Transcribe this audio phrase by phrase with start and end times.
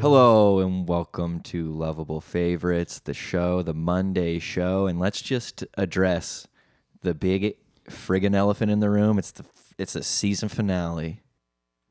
[0.00, 6.46] Hello and welcome to Lovable Favorites, the show, the Monday show, and let's just address
[7.00, 7.56] the big
[7.88, 9.18] friggin' elephant in the room.
[9.18, 9.44] It's the
[9.78, 11.22] it's a season finale.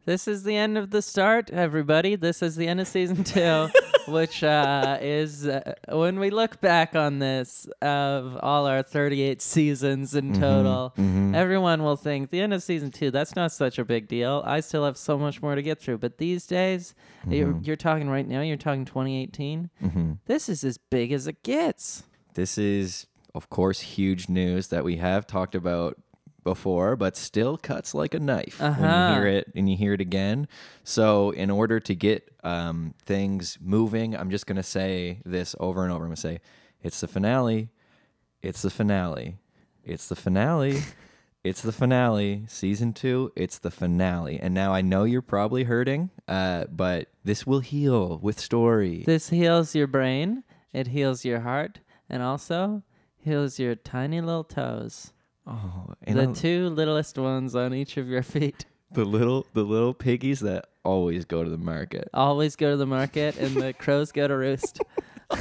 [0.09, 2.15] This is the end of the start, everybody.
[2.15, 3.69] This is the end of season two,
[4.07, 10.15] which uh, is uh, when we look back on this of all our 38 seasons
[10.15, 10.95] in total,
[11.35, 14.41] everyone will think the end of season two, that's not such a big deal.
[14.47, 15.99] I still have so much more to get through.
[15.99, 16.95] But these days,
[17.27, 19.69] you're, you're talking right now, you're talking 2018.
[20.25, 22.01] This is as big as it gets.
[22.33, 25.99] This is, of course, huge news that we have talked about
[26.53, 28.87] before, but still cuts like a knife when Uh-huh.
[29.07, 30.47] you hear it and you hear it again.
[30.83, 35.91] So, in order to get um, things moving, I'm just gonna say this over and
[35.93, 36.03] over.
[36.05, 36.39] I'm gonna say,
[36.81, 37.69] "It's the finale.
[38.41, 39.37] It's the finale.
[39.83, 40.77] It's the finale."
[41.41, 43.31] It's the finale, season two.
[43.33, 48.19] It's the finale, and now I know you're probably hurting, uh, but this will heal
[48.21, 49.03] with story.
[49.05, 50.43] This heals your brain,
[50.73, 52.83] it heals your heart, and also
[53.15, 55.13] heals your tiny little toes.
[55.47, 58.65] Oh, and the I- two littlest ones on each of your feet.
[58.91, 62.09] the little the little piggies that always go to the market.
[62.13, 64.79] Always go to the market and the crows go to roost.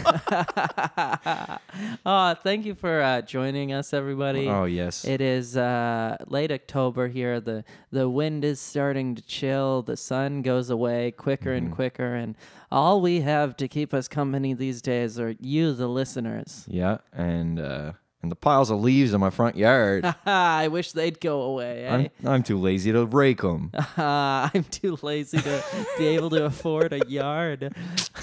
[2.05, 4.47] oh, thank you for uh, joining us, everybody.
[4.49, 5.05] Oh yes.
[5.05, 7.41] It is uh, late October here.
[7.41, 9.83] The the wind is starting to chill.
[9.83, 11.67] The sun goes away quicker Mm-hmm.
[11.67, 12.37] and quicker, and
[12.71, 16.67] all we have to keep us company these days are you, the listeners.
[16.69, 20.05] yeah, and uh and the piles of leaves in my front yard.
[20.27, 21.85] I wish they'd go away.
[21.87, 21.95] eh?
[21.95, 23.71] I'm I'm too lazy to rake them.
[23.75, 25.65] Uh, I'm too lazy to
[25.99, 27.73] be able to afford a yard.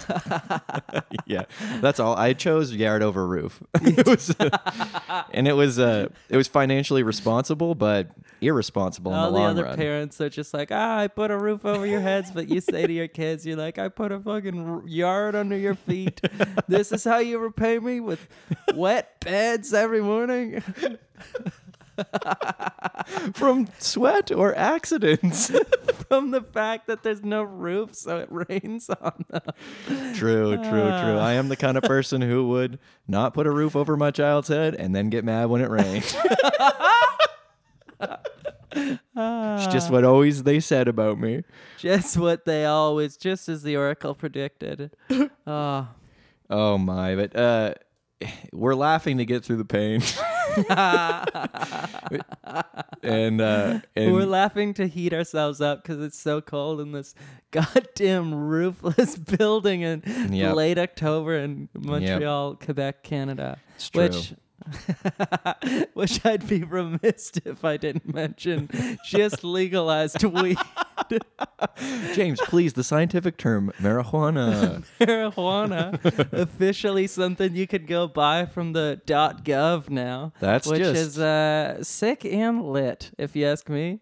[1.26, 1.44] yeah,
[1.82, 2.16] that's all.
[2.16, 3.62] I chose yard over roof.
[3.76, 4.36] it was,
[5.34, 8.10] and it was uh it was financially responsible, but
[8.42, 9.76] irresponsible in All the the long other run.
[9.78, 12.86] parents are just like, ah, I put a roof over your heads, but you say
[12.88, 16.22] to your kids, you're like, I put a fucking yard under your feet.
[16.68, 18.28] this is how you repay me with
[18.74, 20.62] wet beds every morning.
[23.34, 25.50] From sweat or accidents.
[26.10, 29.42] From the fact that there's no roof, so it rains on them.
[30.14, 31.18] true, true, true.
[31.18, 34.50] I am the kind of person who would not put a roof over my child's
[34.50, 36.04] head and then get mad when it rained.
[38.02, 41.44] it's just what always they said about me.
[41.78, 44.92] Just what they always, just as the oracle predicted.
[45.48, 45.88] Oh,
[46.50, 47.74] Oh my, but uh
[48.54, 50.02] we're laughing to get through the pain.
[53.04, 57.14] and uh and We're laughing to heat ourselves up because it's so cold in this
[57.52, 60.56] goddamn roofless building in Yep.
[60.56, 63.58] late October in Montreal, Quebec, Canada.
[63.76, 64.04] It's true.
[64.04, 64.34] Which,
[65.94, 68.70] which I'd be remiss if I didn't mention
[69.06, 70.58] just legalized weed,
[72.14, 74.84] James, please, the scientific term marijuana.
[75.00, 80.34] marijuana, officially something you could go buy from the .gov now.
[80.40, 84.00] That's which just- is uh, sick and lit, if you ask me.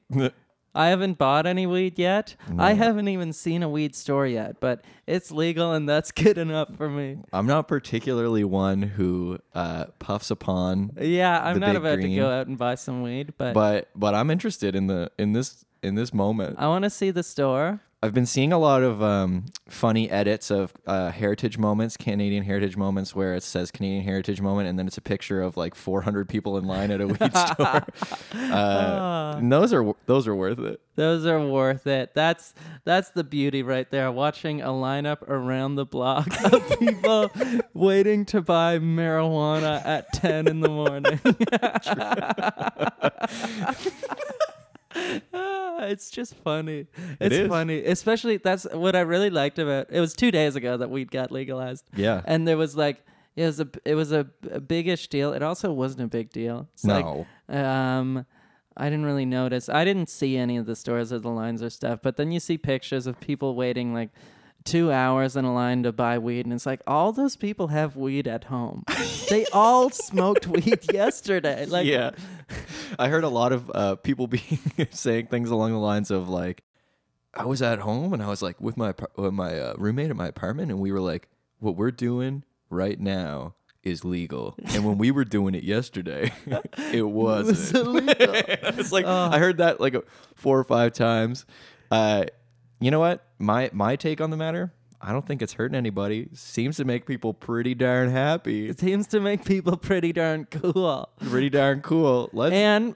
[0.76, 2.36] I haven't bought any weed yet.
[2.58, 6.76] I haven't even seen a weed store yet, but it's legal and that's good enough
[6.76, 7.18] for me.
[7.32, 12.48] I'm not particularly one who uh puffs upon Yeah, I'm not about to go out
[12.48, 16.14] and buy some weed, but, but but I'm interested in the in this in this
[16.14, 16.56] moment.
[16.60, 17.82] I want to see the store.
[18.03, 22.75] I've been seeing a lot of um, funny edits of uh, heritage moments, Canadian heritage
[22.75, 26.28] moments, where it says Canadian heritage moment, and then it's a picture of like 400
[26.28, 27.86] people in line at a weed store.
[28.34, 30.81] Uh, and those are those are worth it.
[30.96, 32.13] Those are worth it.
[32.13, 32.53] That's
[32.84, 34.12] that's the beauty right there.
[34.12, 37.31] Watching a lineup around the block of people
[37.74, 41.22] waiting to buy marijuana at 10 in the morning.
[45.86, 46.86] It's just funny.
[47.19, 47.50] It's is.
[47.50, 49.88] funny, especially that's what I really liked about.
[49.90, 51.84] It was two days ago that weed got legalized.
[51.95, 52.22] Yeah.
[52.25, 53.04] and there was like
[53.36, 55.34] it was a it was a, a biggish deal.
[55.34, 56.69] It also wasn't a big deal.
[56.74, 57.25] It's No.
[57.50, 58.25] like, um,
[58.78, 59.68] I didn't really notice.
[59.68, 62.00] I didn't see any of the stores or the lines or stuff.
[62.01, 64.10] But then you see pictures of people waiting like
[64.63, 67.98] two hours in a line to buy weed, and it's like all those people have
[67.98, 68.84] weed at home.
[69.30, 71.66] they all smoked weed yesterday.
[71.66, 72.12] Like, yeah.
[73.00, 74.60] I heard a lot of uh, people being
[74.92, 76.63] saying things along the lines of like,
[77.34, 80.16] I was at home and I was like with my with my uh, roommate at
[80.16, 81.28] my apartment, and we were like,
[81.60, 86.31] what we're doing right now is legal, and when we were doing it yesterday,
[86.94, 87.75] it wasn't.
[87.86, 88.13] illegal.
[88.16, 89.95] it's like I heard that like
[90.36, 91.45] four or five times.
[91.92, 92.25] Uh,
[92.80, 93.25] you know what?
[93.40, 94.72] My my take on the matter.
[95.04, 96.30] I don't think it's hurting anybody.
[96.34, 98.70] Seems to make people pretty darn happy.
[98.70, 101.10] It seems to make people pretty darn cool.
[101.20, 102.30] Pretty darn cool.
[102.32, 102.54] Let's.
[102.54, 102.96] And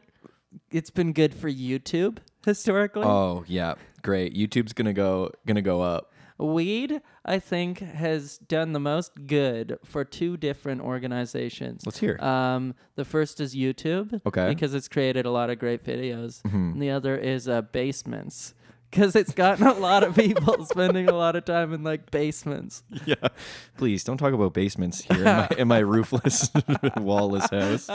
[0.72, 3.04] it's been good for YouTube historically.
[3.04, 4.34] oh yeah, great.
[4.34, 6.14] YouTube's gonna go gonna go up.
[6.40, 11.82] Weed, I think, has done the most good for two different organizations.
[11.84, 12.18] Let's hear.
[12.20, 14.22] Um, the first is YouTube.
[14.24, 14.48] Okay.
[14.48, 16.44] Because it's created a lot of great videos.
[16.44, 16.74] Mm-hmm.
[16.74, 18.54] And the other is uh, basements.
[18.90, 22.84] Because it's gotten a lot of people spending a lot of time in like basements.
[23.06, 23.16] yeah.
[23.78, 26.50] Please don't talk about basements here in my, in my roofless,
[26.98, 27.88] wallless house.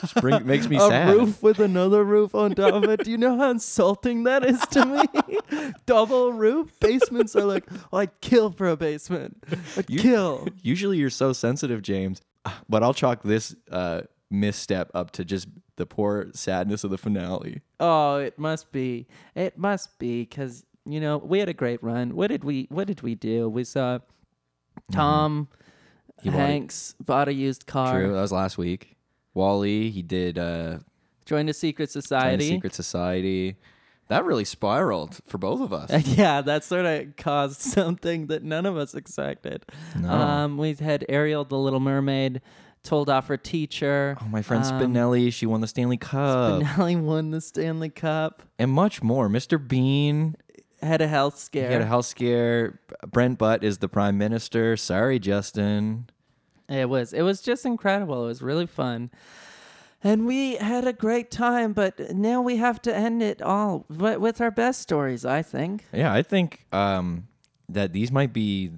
[0.00, 1.14] Just bring, makes me a sad.
[1.14, 3.04] roof with another roof on top of it.
[3.04, 5.70] Do you know how insulting that is to me?
[5.86, 6.78] Double roof.
[6.80, 9.42] Basements are like, oh, I'd kill for a basement.
[9.76, 10.46] I'd You- kill.
[10.62, 12.20] Usually you're so sensitive, James,
[12.68, 15.48] but I'll chalk this uh, misstep up to just
[15.80, 17.62] the poor sadness of the finale.
[17.80, 19.08] Oh, it must be.
[19.34, 22.14] It must be because you know we had a great run.
[22.14, 22.66] What did we?
[22.68, 23.48] What did we do?
[23.48, 23.98] We saw
[24.92, 25.48] Tom
[26.22, 28.96] He bought Hanks bought a used car, True, that was last week.
[29.32, 30.80] Wally, he did uh,
[31.24, 32.48] joined a secret the society.
[32.48, 33.56] Secret Society.
[34.08, 36.06] That really spiraled for both of us.
[36.18, 39.64] yeah, that sort of caused something that none of us expected.
[40.04, 42.42] Um, we had Ariel, the Little Mermaid,
[42.82, 44.16] told off her teacher.
[44.20, 46.62] oh, my friend um, Spinelli, she won the Stanley Cup.
[46.62, 48.42] Spinelli won the Stanley Cup.
[48.58, 49.28] and much more.
[49.28, 49.58] Mr.
[49.66, 50.36] Bean,
[50.82, 51.68] Had a health scare.
[51.68, 52.80] he had a health scare.
[53.06, 54.76] Brent Butt is the prime minister.
[54.76, 56.08] Sorry, Justin.
[56.68, 57.12] It was.
[57.12, 58.24] It was just incredible.
[58.24, 59.10] It was really fun.
[60.02, 64.40] And we had a great time, but now we have to end it all with
[64.40, 65.84] our best stories, I think.
[65.92, 67.28] Yeah, I think um,
[67.68, 68.70] that these might be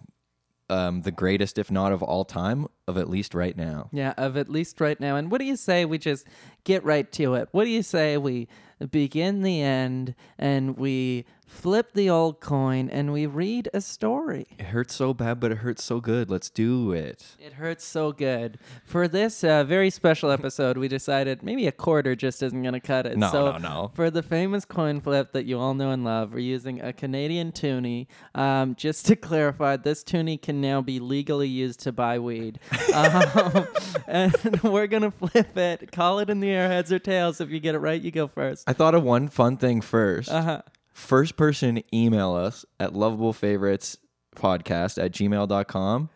[0.72, 3.90] um, the greatest, if not of all time, of at least right now.
[3.92, 5.16] Yeah, of at least right now.
[5.16, 6.26] And what do you say we just
[6.64, 7.48] get right to it?
[7.52, 8.48] What do you say we
[8.90, 14.46] begin the end and we flip the old coin and we read a story?
[14.58, 16.30] It hurts so bad, but it hurts so good.
[16.30, 17.36] Let's do it.
[17.38, 18.58] It hurts so good.
[18.84, 22.80] For this uh, very special episode, we decided maybe a quarter just isn't going to
[22.80, 23.16] cut it.
[23.16, 23.90] No, so no, no.
[23.94, 27.52] For the famous coin flip that you all know and love, we're using a Canadian
[27.52, 28.08] toonie.
[28.34, 32.58] Um, just to clarify, this toonie can now be legally used to buy weed.
[32.94, 33.66] um,
[34.08, 35.92] and we're going to flip it.
[35.92, 37.40] Call it in the air, heads or tails.
[37.40, 38.64] If you get it right, you go first.
[38.68, 40.30] I thought of one fun thing first.
[40.30, 40.62] Uh-huh.
[40.92, 46.10] First person email us at lovableFavorites.podcast at gmail.com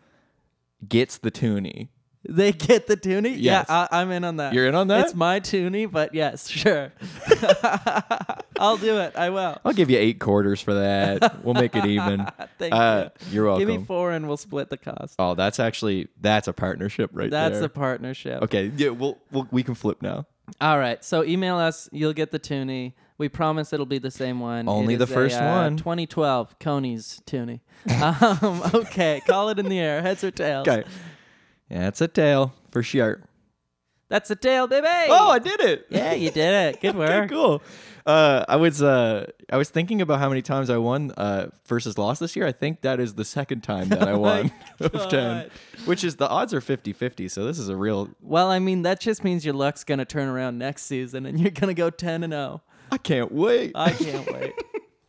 [0.87, 1.89] gets the toonie.
[2.29, 3.35] They get the toonie?
[3.37, 3.67] Yes.
[3.69, 4.53] Yeah, I, I'm in on that.
[4.53, 5.05] You're in on that?
[5.05, 6.91] It's my toonie, but yes, sure.
[8.59, 9.15] I'll do it.
[9.15, 9.57] I will.
[9.63, 11.43] I'll give you eight quarters for that.
[11.45, 12.27] we'll make it even.
[12.59, 13.33] Thank Uh, you.
[13.35, 13.67] you're welcome.
[13.67, 15.15] Give me four and we'll split the cost.
[15.19, 17.65] Oh, that's actually that's a partnership right That's there.
[17.65, 18.41] a partnership.
[18.43, 20.25] okay, yeah, we'll, we'll we can flip now.
[20.59, 21.01] All right.
[21.05, 21.87] So email us.
[21.91, 22.95] You'll get the toonie.
[23.17, 24.69] We promise it'll be the same one.
[24.69, 25.77] Only the is a, first uh, one.
[25.77, 27.61] 2012 Coney's toonie.
[28.01, 29.21] um, okay.
[29.25, 30.01] Call it in the air.
[30.01, 30.67] Heads or tails.
[30.67, 30.87] Okay,
[31.69, 33.23] yeah, it's a tail for sure.
[34.09, 34.87] That's a tail, baby.
[35.09, 35.87] Oh, I did it.
[35.89, 36.81] yeah, you did it.
[36.81, 37.29] Good Okay, work.
[37.29, 37.61] cool.
[38.05, 41.97] Uh, I was uh, I was thinking about how many times I won uh, versus
[41.97, 42.47] lost this year.
[42.47, 45.49] I think that is the second time that I Oh won of ten,
[45.83, 48.09] which is the odds are 50-50, So this is a real.
[48.21, 51.51] Well, I mean, that just means your luck's gonna turn around next season, and you're
[51.51, 52.61] gonna go 10 and 0.
[52.91, 53.71] I can't wait.
[53.75, 54.53] I can't wait.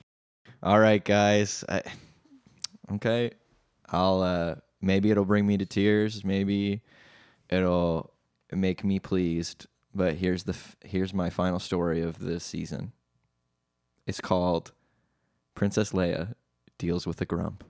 [0.63, 1.65] All right, guys.
[1.69, 1.83] I,
[2.95, 3.31] okay,
[3.89, 6.25] I'll uh, maybe it'll bring me to tears.
[6.25, 6.83] Maybe
[7.49, 8.13] it'll
[8.53, 9.67] make me pleased.
[9.95, 12.93] But here's the f- here's my final story of this season.
[14.07, 14.73] It's called
[15.55, 16.35] Princess Leia
[16.79, 17.65] deals with a grump.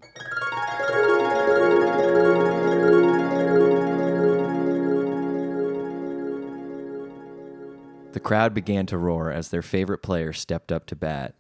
[8.13, 11.35] The crowd began to roar as their favorite player stepped up to bat.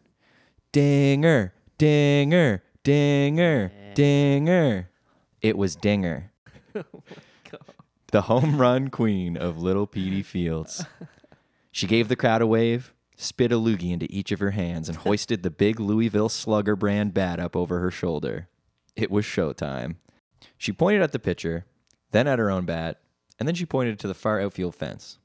[0.70, 4.90] Dinger, dinger, dinger, dinger.
[5.40, 6.32] It was Dinger.
[8.12, 10.84] the home run queen of Little Petey Fields.
[11.70, 14.98] She gave the crowd a wave, spit a loogie into each of her hands, and
[14.98, 18.48] hoisted the big Louisville Slugger brand bat up over her shoulder.
[18.94, 19.96] It was showtime.
[20.56, 21.66] She pointed at the pitcher,
[22.10, 23.00] then at her own bat,
[23.38, 25.18] and then she pointed to the far outfield fence.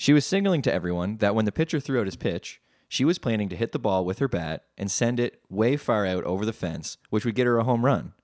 [0.00, 3.18] She was signaling to everyone that when the pitcher threw out his pitch, she was
[3.18, 6.46] planning to hit the ball with her bat and send it way far out over
[6.46, 8.14] the fence, which would get her a home run.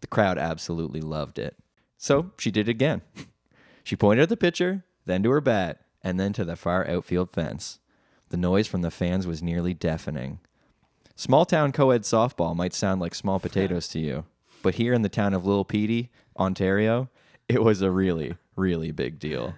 [0.00, 1.58] The crowd absolutely loved it.
[1.98, 3.02] So she did it again.
[3.84, 7.30] She pointed at the pitcher, then to her bat, and then to the far outfield
[7.30, 7.78] fence.
[8.30, 10.40] The noise from the fans was nearly deafening.
[11.14, 14.24] Small town co ed softball might sound like small potatoes to you,
[14.62, 17.10] but here in the town of Little Petey, Ontario,
[17.48, 19.54] it was a really, really big deal.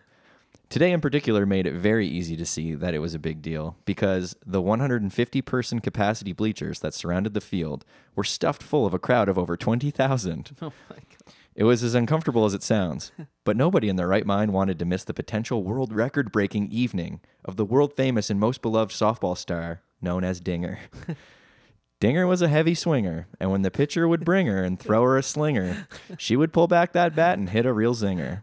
[0.71, 3.77] Today, in particular, made it very easy to see that it was a big deal
[3.85, 7.85] because the 150 person capacity bleachers that surrounded the field
[8.15, 10.57] were stuffed full of a crowd of over 20,000.
[10.63, 11.35] Oh my god.
[11.57, 13.11] It was as uncomfortable as it sounds,
[13.45, 17.21] but nobody in their right mind wanted to miss the potential world record breaking evening
[17.45, 20.79] of the world famous and most beloved softball star known as Dinger.
[22.01, 25.19] Dinger was a heavy swinger, and when the pitcher would bring her and throw her
[25.19, 25.87] a slinger,
[26.17, 28.43] she would pull back that bat and hit a real zinger.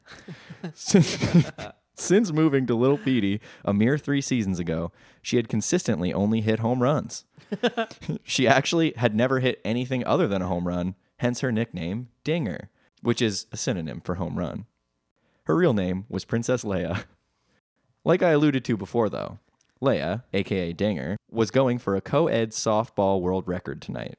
[0.75, 1.17] Since,
[1.97, 6.59] since moving to Little Petey a mere three seasons ago, she had consistently only hit
[6.59, 7.25] home runs.
[8.23, 12.69] she actually had never hit anything other than a home run, hence her nickname, Dinger,
[13.01, 14.65] which is a synonym for home run.
[15.45, 17.05] Her real name was Princess Leia.
[18.03, 19.39] Like I alluded to before, though,
[19.81, 24.17] Leia, aka Dinger, was going for a co ed softball world record tonight.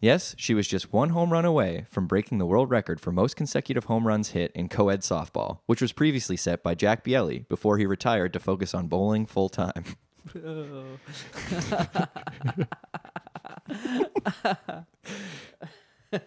[0.00, 3.36] Yes, she was just one home run away from breaking the world record for most
[3.36, 7.46] consecutive home runs hit in co ed softball, which was previously set by Jack Bielli
[7.48, 9.84] before he retired to focus on bowling full time.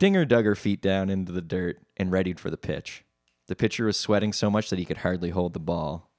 [0.00, 3.04] Dinger dug her feet down into the dirt and readied for the pitch.
[3.46, 6.10] The pitcher was sweating so much that he could hardly hold the ball.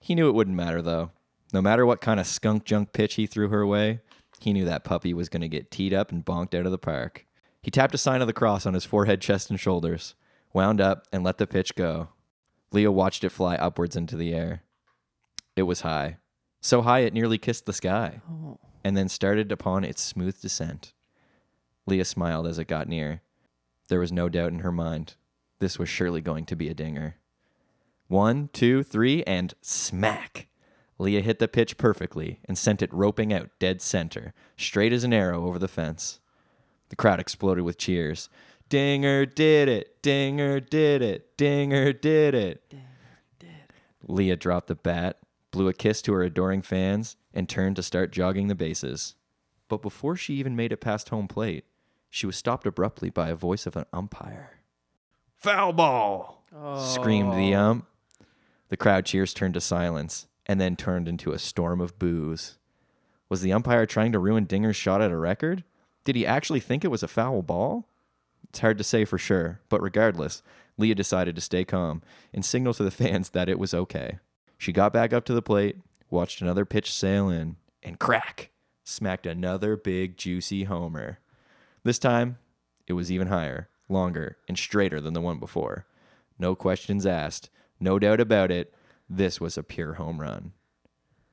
[0.00, 1.12] He knew it wouldn't matter, though.
[1.52, 4.00] No matter what kind of skunk junk pitch he threw her way,
[4.40, 6.78] he knew that puppy was going to get teed up and bonked out of the
[6.78, 7.26] park.
[7.62, 10.14] He tapped a sign of the cross on his forehead, chest, and shoulders,
[10.52, 12.08] wound up, and let the pitch go.
[12.72, 14.62] Leah watched it fly upwards into the air.
[15.56, 16.16] It was high,
[16.60, 18.58] so high it nearly kissed the sky, oh.
[18.82, 20.94] and then started upon its smooth descent.
[21.86, 23.22] Leah smiled as it got near.
[23.88, 25.16] There was no doubt in her mind.
[25.58, 27.16] This was surely going to be a dinger.
[28.08, 30.48] One, two, three, and smack!
[31.00, 35.14] Leah hit the pitch perfectly and sent it roping out dead center, straight as an
[35.14, 36.20] arrow over the fence.
[36.90, 38.28] The crowd exploded with cheers.
[38.68, 40.02] Dinger did it!
[40.02, 41.38] Dinger did it!
[41.38, 42.74] Dinger did it!
[44.06, 45.18] Leah dropped the bat,
[45.50, 49.14] blew a kiss to her adoring fans, and turned to start jogging the bases.
[49.68, 51.64] But before she even made it past home plate,
[52.10, 54.58] she was stopped abruptly by a voice of an umpire.
[55.38, 56.44] Foul ball!
[56.78, 57.86] screamed the ump.
[58.68, 62.58] The crowd cheers turned to silence and then turned into a storm of boos.
[63.28, 65.62] Was the umpire trying to ruin Dinger's shot at a record?
[66.02, 67.86] Did he actually think it was a foul ball?
[68.48, 70.42] It's hard to say for sure, but regardless,
[70.76, 72.02] Leah decided to stay calm
[72.34, 74.18] and signal to the fans that it was okay.
[74.58, 75.76] She got back up to the plate,
[76.10, 78.50] watched another pitch sail in, and crack,
[78.82, 81.20] smacked another big, juicy homer.
[81.84, 82.38] This time,
[82.88, 85.86] it was even higher, longer, and straighter than the one before.
[86.40, 87.50] No questions asked.
[87.78, 88.74] No doubt about it.
[89.12, 90.52] This was a pure home run.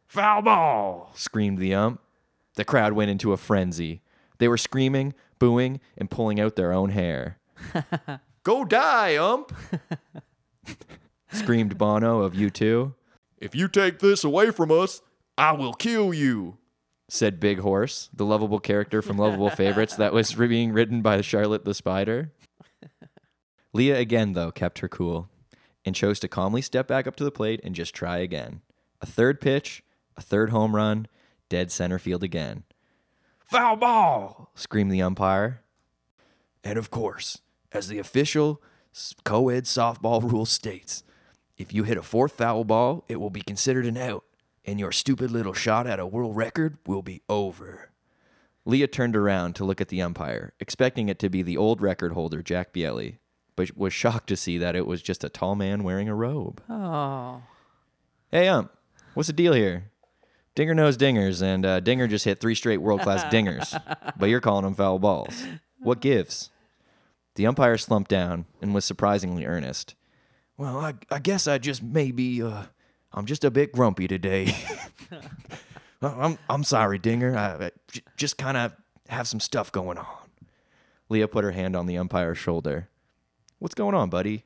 [0.07, 1.12] Foul ball!
[1.13, 2.01] screamed the ump.
[2.55, 4.01] The crowd went into a frenzy.
[4.39, 7.38] They were screaming, booing, and pulling out their own hair.
[8.43, 9.53] Go die, ump!
[11.31, 12.96] screamed Bono of U2.
[13.38, 15.03] If you take this away from us,
[15.38, 16.57] I will kill you,
[17.07, 21.63] said Big Horse, the lovable character from Lovable Favorites that was being written by Charlotte
[21.63, 22.31] the Spider.
[23.74, 25.29] Leah again, though, kept her cool
[25.88, 28.60] and chose to calmly step back up to the plate and just try again.
[29.01, 29.84] A third pitch,
[30.17, 31.08] a third home run,
[31.48, 32.65] dead center field again.
[33.39, 34.51] Foul ball!
[34.53, 35.62] screamed the umpire.
[36.62, 37.39] And of course,
[37.72, 38.62] as the official
[39.24, 41.06] co ed softball rule states,
[41.58, 44.25] if you hit a fourth foul ball, it will be considered an out,
[44.65, 47.91] and your stupid little shot at a world record will be over.
[48.65, 52.12] Leah turned around to look at the umpire, expecting it to be the old record
[52.12, 53.20] holder, Jack Bielli,
[53.57, 56.61] but was shocked to see that it was just a tall man wearing a robe.
[56.69, 57.41] Oh.
[58.31, 58.71] Hey, ump,
[59.13, 59.91] what's the deal here?
[60.55, 63.79] Dinger knows dingers, and uh, Dinger just hit three straight world class dingers,
[64.17, 65.43] but you're calling them foul balls.
[65.79, 66.49] What gives?
[67.35, 69.95] The umpire slumped down and was surprisingly earnest.
[70.57, 72.63] Well, I, I guess I just maybe, uh,
[73.11, 74.55] I'm just a bit grumpy today.
[76.01, 77.35] I'm, I'm sorry, Dinger.
[77.35, 78.73] I, I j- just kind of
[79.09, 80.05] have some stuff going on.
[81.09, 82.89] Leah put her hand on the umpire's shoulder.
[83.59, 84.43] What's going on, buddy?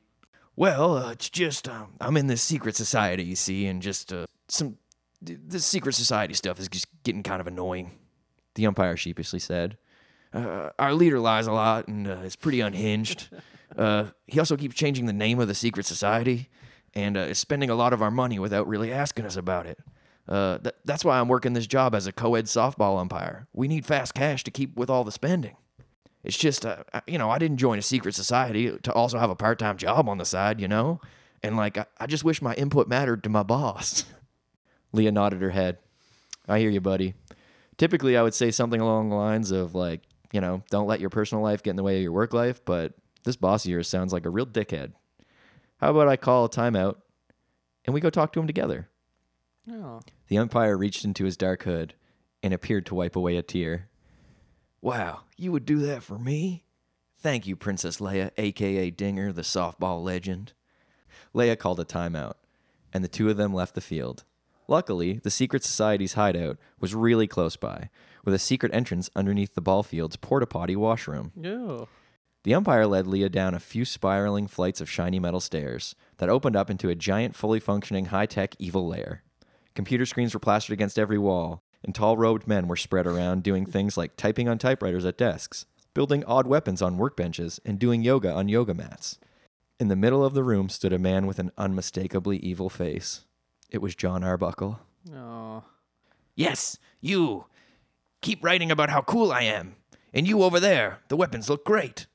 [0.56, 4.26] Well, uh, it's just um, I'm in this secret society, you see, and just uh,
[4.48, 4.76] some
[5.24, 7.92] th- this secret society stuff is just getting kind of annoying.
[8.54, 9.78] The umpire sheepishly said.
[10.32, 13.28] Uh, our leader lies a lot and uh, is pretty unhinged.
[13.74, 16.50] Uh, he also keeps changing the name of the secret society
[16.92, 19.78] and uh, is spending a lot of our money without really asking us about it.
[20.28, 23.46] Uh, th- that's why I'm working this job as a co-ed softball umpire.
[23.54, 25.56] We need fast cash to keep with all the spending.
[26.24, 29.34] It's just, uh, you know, I didn't join a secret society to also have a
[29.34, 31.00] part-time job on the side, you know,
[31.42, 34.04] and like I, I just wish my input mattered to my boss.
[34.92, 35.78] Leah nodded her head.
[36.46, 37.14] I hear you, buddy.
[37.76, 40.02] Typically, I would say something along the lines of like,
[40.32, 42.64] you know, don't let your personal life get in the way of your work life,
[42.64, 44.92] but this boss of yours sounds like a real dickhead.
[45.78, 46.96] How about I call a timeout
[47.84, 48.88] and we go talk to him together.
[49.70, 50.00] Oh.
[50.28, 51.94] The umpire reached into his dark hood
[52.42, 53.88] and appeared to wipe away a tear.
[54.82, 56.64] Wow, you would do that for me?
[57.16, 60.54] Thank you, Princess Leia, aka Dinger, the softball legend.
[61.32, 62.34] Leia called a timeout,
[62.92, 64.24] and the two of them left the field.
[64.66, 67.90] Luckily, the Secret Society's hideout was really close by,
[68.24, 71.30] with a secret entrance underneath the ball field's porta potty washroom.
[71.40, 71.86] Ew.
[72.42, 76.56] The umpire led Leah down a few spiraling flights of shiny metal stairs that opened
[76.56, 79.22] up into a giant, fully functioning, high tech evil lair.
[79.76, 83.66] Computer screens were plastered against every wall, and tall robed men were spread around doing
[83.66, 88.32] things like typing on typewriters at desks, building odd weapons on workbenches, and doing yoga
[88.32, 89.18] on yoga mats.
[89.80, 93.24] In the middle of the room stood a man with an unmistakably evil face.
[93.70, 94.78] It was John Arbuckle.
[95.14, 95.64] Oh.
[96.34, 97.46] Yes, you.
[98.20, 99.76] Keep writing about how cool I am.
[100.14, 102.06] And you over there, the weapons look great.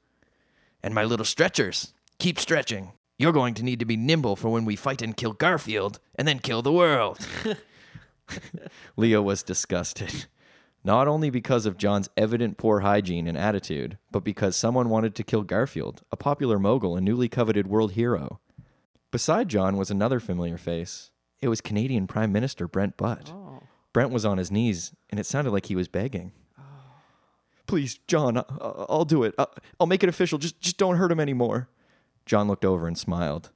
[0.81, 2.93] And my little stretchers, keep stretching.
[3.17, 6.27] You're going to need to be nimble for when we fight and kill Garfield, and
[6.27, 7.19] then kill the world.
[8.97, 10.25] Leo was disgusted.
[10.83, 15.23] Not only because of John's evident poor hygiene and attitude, but because someone wanted to
[15.23, 18.39] kill Garfield, a popular mogul and newly coveted world hero.
[19.11, 21.11] Beside John was another familiar face.
[21.41, 23.31] It was Canadian Prime Minister Brent Butt.
[23.33, 23.63] Oh.
[23.93, 26.31] Brent was on his knees, and it sounded like he was begging.
[26.57, 26.61] Oh.
[27.65, 29.33] Please, John, I- I- I'll do it.
[29.37, 29.47] I-
[29.79, 30.37] I'll make it official.
[30.37, 31.69] Just, just don't hurt him anymore.
[32.25, 33.51] John looked over and smiled.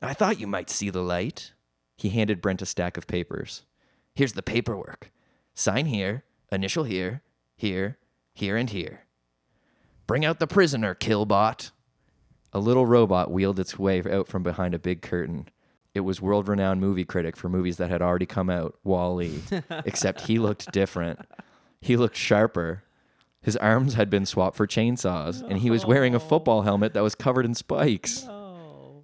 [0.00, 1.52] I thought you might see the light.
[1.96, 3.62] He handed Brent a stack of papers.
[4.14, 5.10] Here's the paperwork.
[5.54, 7.22] Sign here, initial here,
[7.56, 7.98] here,
[8.34, 9.04] here, and here.
[10.06, 11.70] Bring out the prisoner, Killbot.
[12.52, 15.48] A little robot wheeled its way out from behind a big curtain.
[15.94, 19.42] It was world renowned movie critic for movies that had already come out, Wally.
[19.70, 21.20] Except he looked different.
[21.80, 22.84] He looked sharper.
[23.40, 27.02] His arms had been swapped for chainsaws, and he was wearing a football helmet that
[27.02, 28.26] was covered in spikes.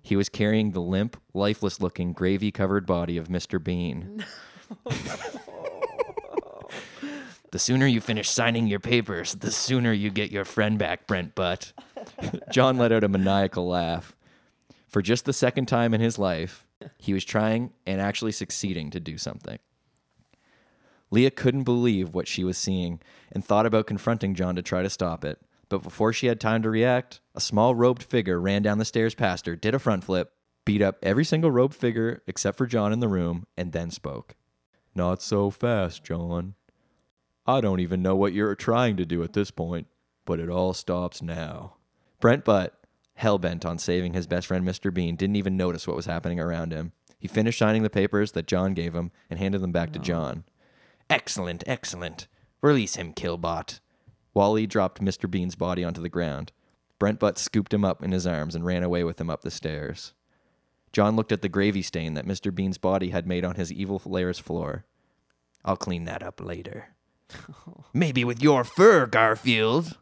[0.03, 3.63] He was carrying the limp, lifeless looking, gravy covered body of Mr.
[3.63, 4.25] Bean.
[7.51, 11.35] The sooner you finish signing your papers, the sooner you get your friend back, Brent
[11.35, 11.73] Butt.
[12.53, 14.15] John let out a maniacal laugh.
[14.87, 16.67] For just the second time in his life,
[16.99, 19.59] he was trying and actually succeeding to do something.
[21.11, 23.01] Leah couldn't believe what she was seeing
[23.33, 25.41] and thought about confronting John to try to stop it.
[25.71, 29.15] But before she had time to react, a small robed figure ran down the stairs
[29.15, 30.33] past her, did a front flip,
[30.67, 34.35] beat up every single robed figure except for John in the room, and then spoke.
[34.99, 36.55] Not so fast, John.
[37.47, 39.87] I don't even know what you're trying to do at this point,
[40.25, 41.77] but it all stops now.
[42.19, 42.75] Brent Butt,
[43.15, 44.93] hell bent on saving his best friend Mr.
[44.93, 46.91] Bean, didn't even notice what was happening around him.
[47.17, 50.03] He finished signing the papers that John gave him and handed them back to oh.
[50.03, 50.43] John.
[51.09, 52.27] Excellent, excellent.
[52.61, 53.79] Release him, Killbot.
[54.35, 55.31] Wally dropped Mr.
[55.31, 56.51] Bean's body onto the ground.
[56.99, 59.53] Brent Butt scooped him up in his arms and ran away with him up the
[59.53, 60.13] stairs.
[60.99, 62.53] John looked at the gravy stain that Mr.
[62.53, 64.85] Bean's body had made on his evil lair's floor.
[65.65, 66.89] I'll clean that up later.
[67.95, 69.97] Maybe with your fur, Garfield.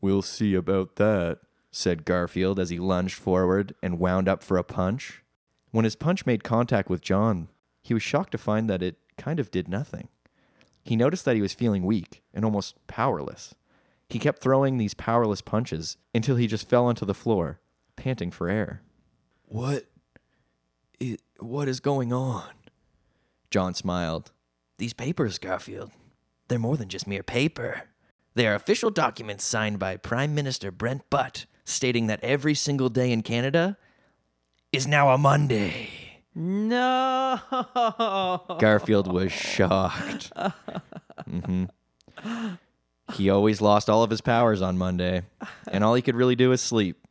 [0.00, 4.64] We'll see about that, said Garfield as he lunged forward and wound up for a
[4.64, 5.22] punch.
[5.70, 7.48] When his punch made contact with John,
[7.82, 10.08] he was shocked to find that it kind of did nothing.
[10.82, 13.54] He noticed that he was feeling weak and almost powerless.
[14.08, 17.60] He kept throwing these powerless punches until he just fell onto the floor,
[17.96, 18.80] panting for air.
[19.44, 19.84] What?
[21.02, 22.44] I what is going on?
[23.50, 24.32] John smiled.
[24.78, 25.90] These papers, Garfield,
[26.48, 27.82] they're more than just mere paper.
[28.34, 33.12] They are official documents signed by Prime Minister Brent Butt stating that every single day
[33.12, 33.76] in Canada
[34.72, 35.90] is now a Monday.
[36.34, 37.40] No.
[38.58, 40.32] Garfield was shocked.
[41.24, 41.64] hmm
[43.14, 45.22] He always lost all of his powers on Monday,
[45.68, 47.05] and all he could really do was sleep.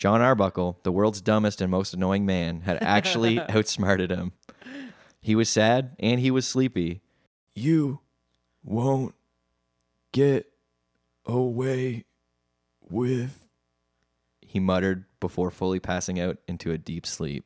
[0.00, 4.32] John Arbuckle, the world's dumbest and most annoying man, had actually outsmarted him.
[5.20, 7.02] He was sad and he was sleepy.
[7.54, 8.00] You
[8.64, 9.14] won't
[10.12, 10.50] get
[11.26, 12.06] away
[12.88, 13.44] with,
[14.40, 17.44] he muttered before fully passing out into a deep sleep.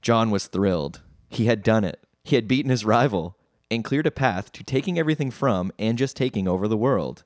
[0.00, 1.02] John was thrilled.
[1.28, 2.00] He had done it.
[2.24, 3.36] He had beaten his rival
[3.70, 7.22] and cleared a path to taking everything from and just taking over the world.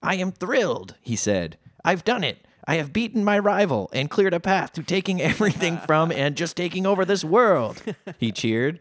[0.00, 1.58] I am thrilled, he said.
[1.84, 2.46] I've done it.
[2.68, 6.54] I have beaten my rival and cleared a path to taking everything from and just
[6.54, 7.82] taking over this world.
[8.18, 8.78] He cheered.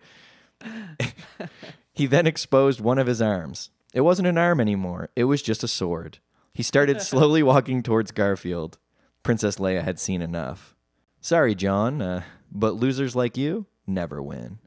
[1.93, 3.69] he then exposed one of his arms.
[3.93, 6.19] It wasn't an arm anymore, it was just a sword.
[6.53, 8.77] He started slowly walking towards Garfield.
[9.23, 10.75] Princess Leia had seen enough.
[11.21, 14.59] Sorry, John, uh, but losers like you never win.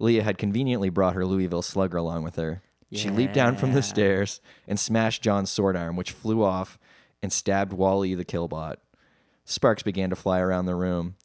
[0.00, 2.62] Leia had conveniently brought her Louisville slugger along with her.
[2.90, 6.78] She leaped down from the stairs and smashed John's sword arm, which flew off
[7.22, 8.76] and stabbed Wally the killbot.
[9.44, 11.16] Sparks began to fly around the room.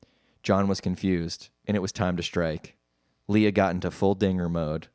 [0.43, 1.49] John was confused.
[1.67, 2.77] and it was time to strike.
[3.27, 4.87] Leah got into full dinger mode.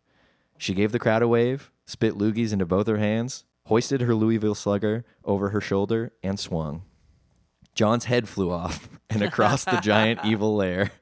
[0.57, 4.55] She gave the crowd a wave, spit loogies into both her hands, hoisted her Louisville
[4.55, 6.83] slugger over her shoulder, and swung.
[7.75, 10.93] John's head flew off and across the giant evil lair.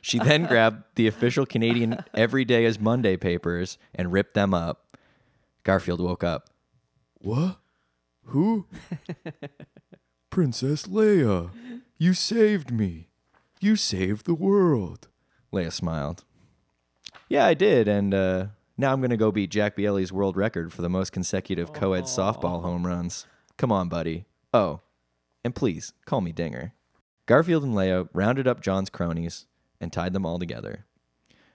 [0.00, 4.96] She then grabbed the official Canadian Every Day is Monday papers and ripped them up.
[5.64, 6.48] Garfield woke up.
[7.18, 7.58] What?
[8.30, 8.66] Who?
[10.30, 11.50] Princess Leia.
[11.98, 13.08] You saved me.
[13.60, 15.08] You saved the world.
[15.52, 16.24] Leia smiled.
[17.28, 18.46] Yeah, I did, and uh,
[18.78, 21.92] now I'm going to go beat Jack Bielli's world record for the most consecutive co
[21.92, 23.26] ed softball home runs.
[23.56, 24.26] Come on, buddy.
[24.54, 24.80] Oh,
[25.44, 26.72] and please call me Dinger.
[27.26, 29.46] Garfield and Leia rounded up John's cronies
[29.80, 30.86] and tied them all together.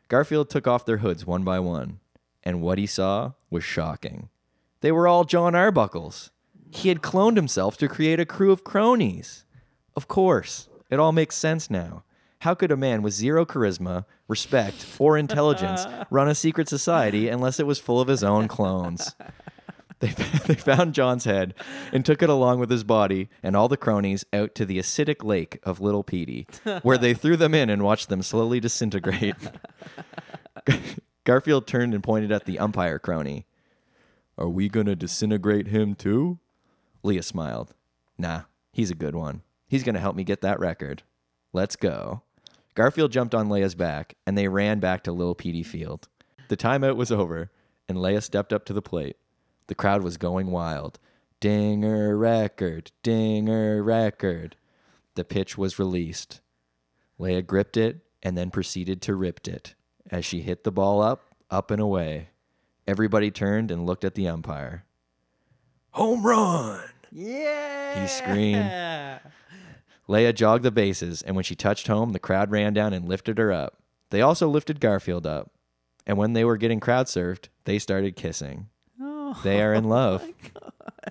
[0.09, 2.01] Garfield took off their hoods one by one,
[2.43, 4.27] and what he saw was shocking.
[4.81, 6.31] They were all John Arbuckles.
[6.75, 9.45] He had cloned himself to create a crew of cronies.
[9.95, 12.03] Of course, it all makes sense now.
[12.39, 17.59] How could a man with zero charisma, respect, or intelligence run a secret society unless
[17.59, 19.15] it was full of his own clones?
[19.99, 21.53] They, they found John's head
[21.93, 25.23] and took it along with his body and all the cronies out to the acidic
[25.23, 26.47] lake of Little Petey,
[26.81, 29.35] where they threw them in and watched them slowly disintegrate.
[31.23, 33.45] Garfield turned and pointed at the umpire crony.
[34.37, 36.39] Are we going to disintegrate him too?
[37.05, 37.73] Leah smiled.
[38.17, 38.41] Nah,
[38.73, 39.43] he's a good one.
[39.67, 41.03] He's going to help me get that record.
[41.53, 42.23] Let's go.
[42.73, 46.07] Garfield jumped on Leia's back, and they ran back to Little Petey Field.
[46.49, 47.51] The timeout was over,
[47.87, 49.17] and Leia stepped up to the plate.
[49.67, 50.99] The crowd was going wild.
[51.39, 54.57] Dinger record, dinger record.
[55.15, 56.41] The pitch was released.
[57.19, 59.75] Leia gripped it and then proceeded to rip it
[60.09, 62.29] as she hit the ball up, up and away.
[62.87, 64.85] Everybody turned and looked at the umpire.
[65.91, 66.81] Home run!
[67.17, 68.01] Yeah.
[68.01, 68.69] He screamed.
[70.09, 73.37] Leia jogged the bases, and when she touched home, the crowd ran down and lifted
[73.37, 73.77] her up.
[74.09, 75.51] They also lifted Garfield up.
[76.05, 78.67] And when they were getting crowd surfed, they started kissing.
[79.01, 80.23] Oh, They are in love.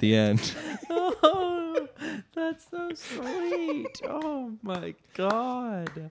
[0.01, 0.55] the end.
[0.91, 1.89] oh,
[2.35, 4.01] that's so sweet.
[4.07, 6.11] Oh my god.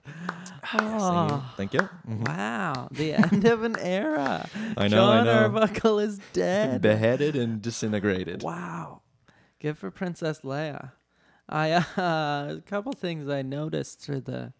[0.74, 1.88] Oh, Thank you.
[2.08, 2.28] Mhm.
[2.28, 2.88] wow.
[2.90, 4.46] The end of an era.
[4.76, 5.32] I know, I John know.
[5.44, 6.82] Arbuckle is dead.
[6.82, 8.42] Beheaded and disintegrated.
[8.42, 9.00] Wow.
[9.64, 10.90] Good for Princess Leia.
[11.48, 14.52] I uh, a couple things I noticed through the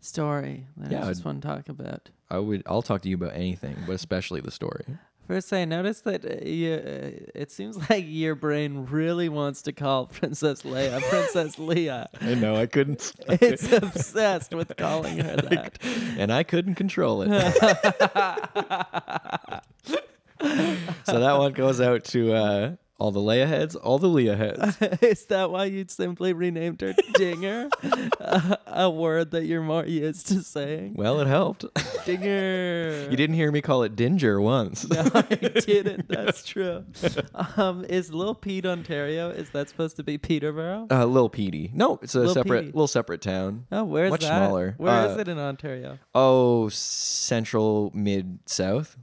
[0.00, 2.10] story that Yeah, I just I'd- want to talk about.
[2.28, 2.64] I would.
[2.66, 4.84] I'll talk to you about anything, but especially the story.
[5.28, 9.72] First, I noticed that uh, you, uh, it seems like your brain really wants to
[9.72, 12.06] call Princess Leah Princess Leia.
[12.20, 12.56] I know.
[12.56, 13.12] I couldn't.
[13.28, 15.78] It's obsessed with calling her that.
[16.18, 17.28] and I couldn't control it.
[21.04, 24.76] so that one goes out to uh, all the Leia heads, all the Leah heads.
[25.02, 27.70] Is that why you'd simply renamed her Dinger?
[28.20, 30.94] a, a word that you're more used to saying.
[30.94, 31.64] Well, it helped.
[32.04, 33.08] Dinger.
[33.10, 34.86] You didn't hear me call it Dinger once.
[34.88, 35.22] No, I
[35.66, 36.08] didn't.
[36.08, 36.84] That's true.
[37.56, 39.30] Um, is Lil Pete Ontario?
[39.30, 40.86] Is that supposed to be Peterborough?
[40.90, 41.70] Uh, Lil Petey.
[41.72, 42.72] No, it's a Lil separate, Petey.
[42.72, 43.66] little separate town.
[43.72, 44.28] Oh, where's much that?
[44.28, 44.74] smaller.
[44.76, 45.98] Where is Uh, it in Ontario?
[46.14, 48.96] Oh, central, mid, south.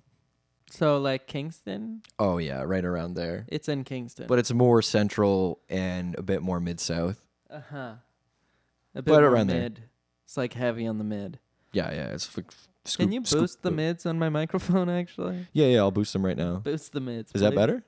[0.78, 2.02] So like Kingston?
[2.20, 3.46] Oh yeah, right around there.
[3.48, 4.28] It's in Kingston.
[4.28, 7.20] But it's more central and a bit more mid south.
[7.50, 7.78] uh huh.
[7.78, 7.98] A
[8.96, 9.62] Right more around there.
[9.62, 9.82] mid.
[10.26, 11.40] It's like heavy on the mid.
[11.74, 12.08] Yeah, yeah.
[12.10, 12.44] It's f-
[12.86, 14.90] scoop, Can you scoop- boost the mids on my microphone?
[14.90, 15.80] Actually, Yeah, yeah.
[15.80, 16.58] I'll boost them right now.
[16.58, 17.32] boost the mids.
[17.34, 17.56] Is that please.
[17.56, 17.84] better?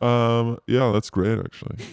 [0.00, 1.76] Um, yeah, that's great actually.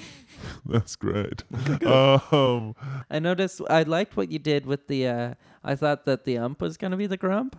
[0.65, 1.43] that's great.
[1.85, 2.75] um,
[3.09, 3.61] I noticed.
[3.69, 5.07] I liked what you did with the.
[5.07, 7.55] uh I thought that the ump was gonna be the grump,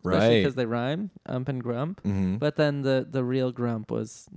[0.00, 0.38] especially Right.
[0.40, 2.02] because they rhyme, ump and grump.
[2.02, 2.36] Mm-hmm.
[2.36, 4.28] But then the the real grump was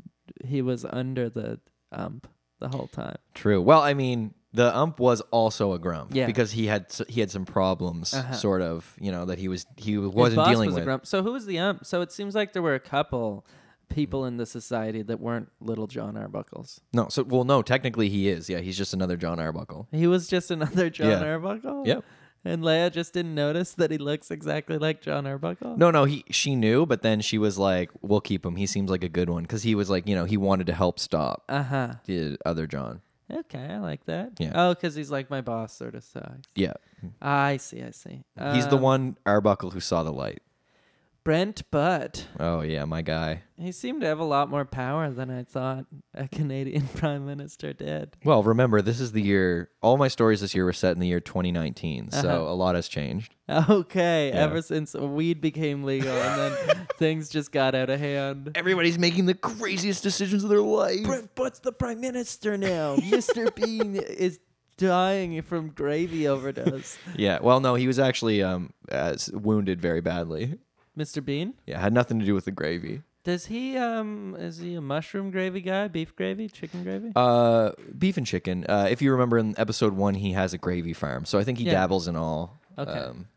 [0.44, 1.60] he was under the
[1.92, 2.28] ump
[2.60, 3.16] the whole time.
[3.34, 3.62] True.
[3.62, 6.14] Well, I mean, the ump was also a grump.
[6.14, 6.26] Yeah.
[6.26, 8.34] Because he had s- he had some problems, Uh-huh.
[8.34, 8.96] sort of.
[9.00, 10.84] You know that he was he His wasn't boss dealing was with.
[10.84, 11.06] a grump.
[11.06, 11.86] So who was the ump?
[11.86, 13.46] So it seems like there were a couple
[13.90, 16.80] people in the society that weren't little John Arbuckles.
[16.94, 17.08] No.
[17.10, 17.62] So well, no.
[17.62, 18.50] Technically, he is.
[18.50, 19.88] Yeah, he's just another John Arbuckle.
[19.92, 21.24] He was just another John Yeah.
[21.24, 21.84] Arbuckle.
[21.86, 22.04] Yep.
[22.44, 25.78] And Leia just didn't notice that he looks exactly like John Arbuckle.
[25.78, 26.06] No, no.
[26.06, 28.56] He she knew, but then she was like, "We'll keep him.
[28.56, 30.74] He seems like a good one." Because he was like, you know, he wanted to
[30.74, 31.94] help stop Uh huh.
[32.06, 33.02] the other John.
[33.32, 34.32] Okay, I like that.
[34.40, 34.52] Yeah.
[34.56, 36.48] Oh, because he's like my boss, sort of sucks.
[36.56, 36.74] Yeah.
[37.22, 37.82] I see.
[37.82, 38.24] I see.
[38.54, 40.42] He's the Um, one Arbuckle who saw the light.
[41.24, 42.26] Brent Butt.
[42.40, 43.44] Oh yeah, my guy.
[43.60, 47.74] He seemed to have a lot more power than I thought a Canadian prime minister
[47.74, 48.18] did.
[48.24, 49.70] Well, remember, this is the year.
[49.84, 52.52] All my stories this year were set in the year 2019, so Uh-huh.
[52.52, 53.36] a lot has changed.
[53.48, 54.40] Okay, Yeah.
[54.42, 58.52] ever since weed became legal and then things just got out of hand.
[58.56, 61.04] Everybody's making the craziest decisions of their life.
[61.04, 62.96] Brent Butt's the prime minister now.
[62.98, 63.54] Mr.
[63.54, 64.40] Bean is
[64.78, 66.98] dying from gravy overdose.
[67.16, 67.38] Yeah.
[67.44, 70.58] Well, no, he was actually um uh, wounded very badly.
[70.98, 71.24] Mr.
[71.24, 73.02] Bean, Yeah, had nothing to do with the gravy.
[73.24, 75.88] does he um is he a mushroom gravy guy?
[75.88, 76.48] Beef gravy?
[76.50, 77.12] Chicken gravy?
[77.16, 78.66] Uh, beef and chicken.
[78.68, 81.58] Uh, if you remember in episode one, he has a gravy farm, so I think
[81.60, 81.74] he Yeah.
[81.74, 82.92] dabbles in all, Okay.
[82.92, 83.28] um,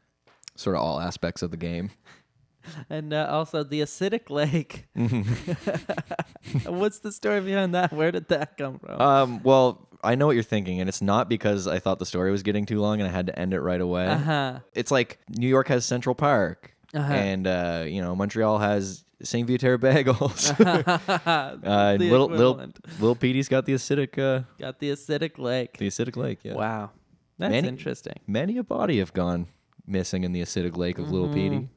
[0.56, 1.90] sort of all aspects of the game.
[2.90, 4.86] and uh, also the acidic lake.
[6.66, 7.92] What's the story behind that?
[7.92, 9.00] Where did that come from?
[9.00, 12.30] Um, well, I know what you're thinking, and it's not because I thought the story
[12.30, 14.06] was getting too long and I had to end it right away.
[14.06, 14.58] Uh huh.
[14.74, 17.12] It's like New York has Central Park, Uh-huh.
[17.12, 20.54] and uh, you know Montreal has Saint Viateur bagels.
[21.66, 22.54] uh, little little
[23.00, 25.76] little Petey's got the acidic uh, Got the acidic lake.
[25.78, 26.40] the acidic lake.
[26.44, 26.54] Yeah.
[26.54, 26.90] Wow,
[27.38, 28.14] that's Many- interesting.
[28.26, 29.48] Many a body have gone
[29.86, 31.34] missing in the acidic lake of Little Mhm.
[31.34, 31.68] Petey.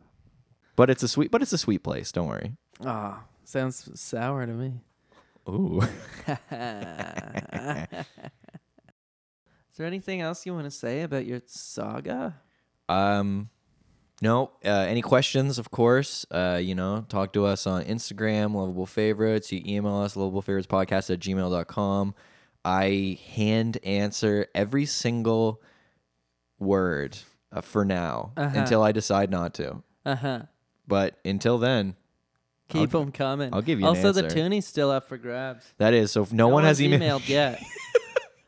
[0.75, 2.11] But it's a sweet, but it's a sweet place.
[2.11, 2.53] Don't worry.
[2.85, 4.73] Ah, sounds sour to me.
[5.49, 5.81] Ooh.
[9.71, 12.35] Is there anything else you want to say about your saga?
[12.89, 13.49] Um,
[14.21, 14.51] no.
[14.65, 15.59] Uh, any questions?
[15.59, 16.25] Of course.
[16.31, 19.51] Uh, you know, talk to us on Instagram, lovable favorites.
[19.51, 22.15] You email us, lovable favorites podcast at gmail.com.
[22.65, 25.61] I hand answer every single
[26.59, 27.17] word
[27.51, 28.59] uh, for now Uh-huh.
[28.59, 29.83] until I decide not to.
[30.05, 30.41] Uh huh.
[30.87, 31.95] But until then,
[32.69, 33.53] Keep I'll- them coming.
[33.53, 34.35] I'll give you an Also, the answer.
[34.37, 35.63] toonie's still up for grabs.
[35.77, 36.11] that is.
[36.11, 37.61] So if no, one has emailed, emailed yet.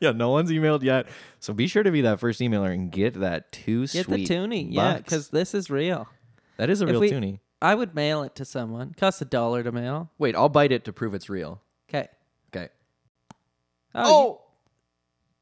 [0.00, 1.06] yeah, no one's emailed yet.
[1.38, 4.34] So be sure to be that first emailer and get that two Get sweet the
[4.34, 5.02] toonie, yeah, bucks.
[5.02, 6.08] because this is real.
[6.56, 7.40] that is a if real we- toonie.
[7.62, 8.94] I would mail it to someone.
[8.94, 10.10] Costs a dollar to mail.
[10.16, 11.60] Wait, I'll bite it to prove it's real.
[11.90, 12.08] Okay.
[12.54, 12.70] Okay.
[13.94, 14.40] Oh, oh,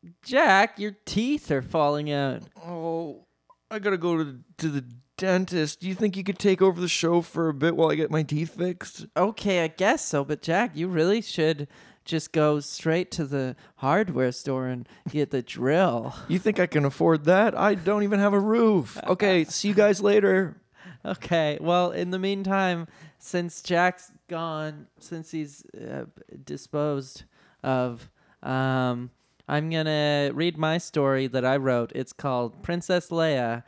[0.02, 2.42] you- Jack, your teeth are falling out.
[2.64, 3.24] Oh,
[3.70, 4.84] I gotta go to to the
[5.16, 5.80] dentist.
[5.80, 8.10] Do you think you could take over the show for a bit while I get
[8.10, 9.06] my teeth fixed?
[9.16, 11.68] Okay, I guess so, but Jack, you really should
[12.08, 16.14] just go straight to the hardware store and get the drill.
[16.28, 17.56] You think I can afford that?
[17.56, 18.98] I don't even have a roof.
[19.06, 20.56] Okay, see you guys later.
[21.04, 22.86] Okay, well, in the meantime,
[23.18, 26.04] since Jack's gone, since he's uh,
[26.44, 27.24] disposed
[27.62, 28.10] of,
[28.42, 29.10] um,
[29.48, 31.92] I'm gonna read my story that I wrote.
[31.94, 33.64] It's called Princess Leia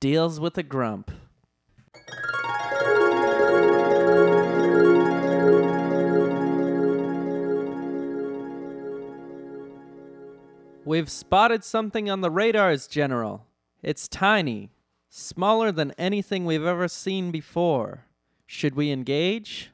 [0.00, 1.10] Deals with a Grump.
[10.86, 13.46] We've spotted something on the radars, General.
[13.82, 14.70] It's tiny,
[15.08, 18.04] smaller than anything we've ever seen before.
[18.46, 19.70] Should we engage?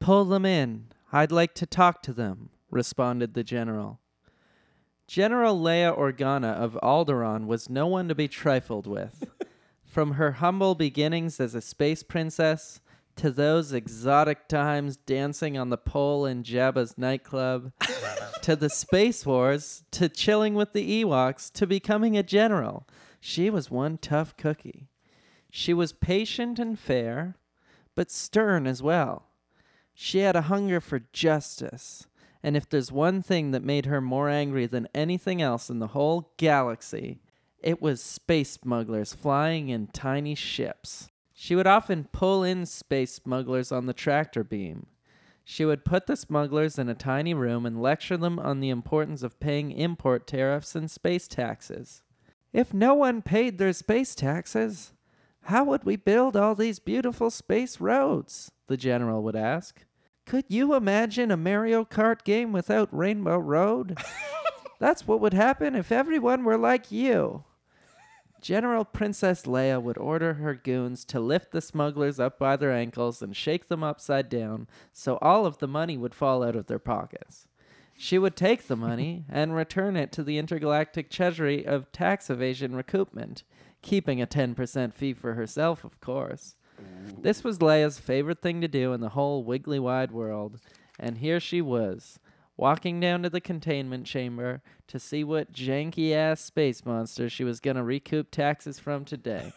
[0.00, 0.88] Pull them in.
[1.12, 4.00] I'd like to talk to them, responded the general.
[5.06, 9.30] General Leia Organa of Alderaan was no one to be trifled with.
[9.84, 12.80] From her humble beginnings as a space princess
[13.16, 17.72] to those exotic times dancing on the pole in Jabba's nightclub,
[18.42, 22.86] to the Space Wars, to chilling with the Ewoks, to becoming a general,
[23.20, 24.88] she was one tough cookie.
[25.50, 27.36] She was patient and fair,
[27.94, 29.26] but stern as well.
[29.94, 32.06] She had a hunger for justice,
[32.42, 35.88] and if there's one thing that made her more angry than anything else in the
[35.88, 37.20] whole galaxy,
[37.58, 41.08] it was space smugglers flying in tiny ships.
[41.46, 44.88] She would often pull in space smugglers on the tractor beam.
[45.44, 49.22] She would put the smugglers in a tiny room and lecture them on the importance
[49.22, 52.02] of paying import tariffs and space taxes.
[52.52, 54.92] If no one paid their space taxes,
[55.42, 58.50] how would we build all these beautiful space roads?
[58.66, 59.84] The general would ask.
[60.24, 63.96] Could you imagine a Mario Kart game without Rainbow Road?
[64.80, 67.44] That's what would happen if everyone were like you.
[68.46, 73.20] General Princess Leia would order her goons to lift the smugglers up by their ankles
[73.20, 76.78] and shake them upside down so all of the money would fall out of their
[76.78, 77.48] pockets.
[77.96, 82.70] She would take the money and return it to the intergalactic treasury of tax evasion
[82.70, 83.42] recoupment,
[83.82, 86.54] keeping a 10% fee for herself, of course.
[87.20, 90.60] This was Leia's favorite thing to do in the whole wiggly wide world,
[91.00, 92.20] and here she was,
[92.56, 97.60] walking down to the containment chamber to see what janky ass space monster she was
[97.60, 99.52] going to recoup taxes from today.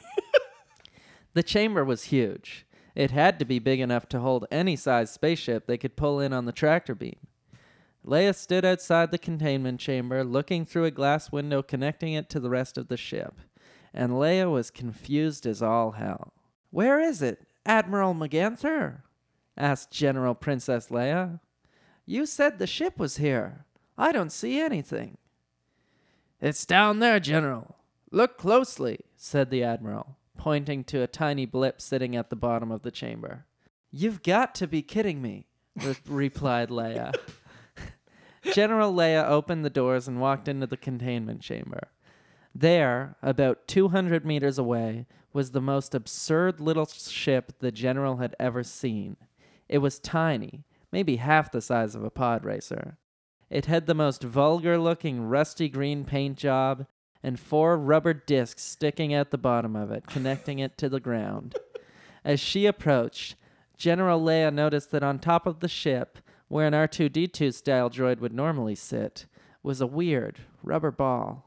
[1.34, 2.66] the chamber was huge.
[2.96, 6.34] It had to be big enough to hold any size spaceship they could pull in
[6.34, 7.16] on the tractor beam.
[8.06, 12.50] Leia stood outside the containment chamber, looking through a glass window connecting it to the
[12.50, 13.40] rest of the ship,
[13.94, 16.34] and Leia was confused as all hell.
[16.72, 19.02] Where is it, Admiral McGanther?
[19.58, 21.40] asked General Princess Leia.
[22.10, 23.66] You said the ship was here.
[23.96, 25.20] I don't see anything.
[26.42, 27.76] It's down there, General.
[28.10, 32.82] Look closely, said the Admiral, pointing to a tiny blip sitting at the bottom of
[32.82, 33.46] the chamber.
[33.92, 35.46] You've got to be kidding me,
[35.76, 37.14] re- replied Leia.
[38.56, 41.90] General Leia opened the doors and walked into the containment chamber.
[42.56, 48.64] There, about 200 meters away, was the most absurd little ship the general had ever
[48.64, 49.16] seen.
[49.68, 52.98] It was tiny, maybe half the size of a pod racer.
[53.50, 56.86] It had the most vulgar looking rusty green paint job
[57.24, 61.56] and four rubber discs sticking out the bottom of it, connecting it to the ground.
[62.24, 63.36] As she approached,
[63.78, 68.34] General Leia noticed that on top of the ship, where an R2D2 style droid would
[68.34, 69.26] normally sit,
[69.64, 71.46] was a weird rubber ball.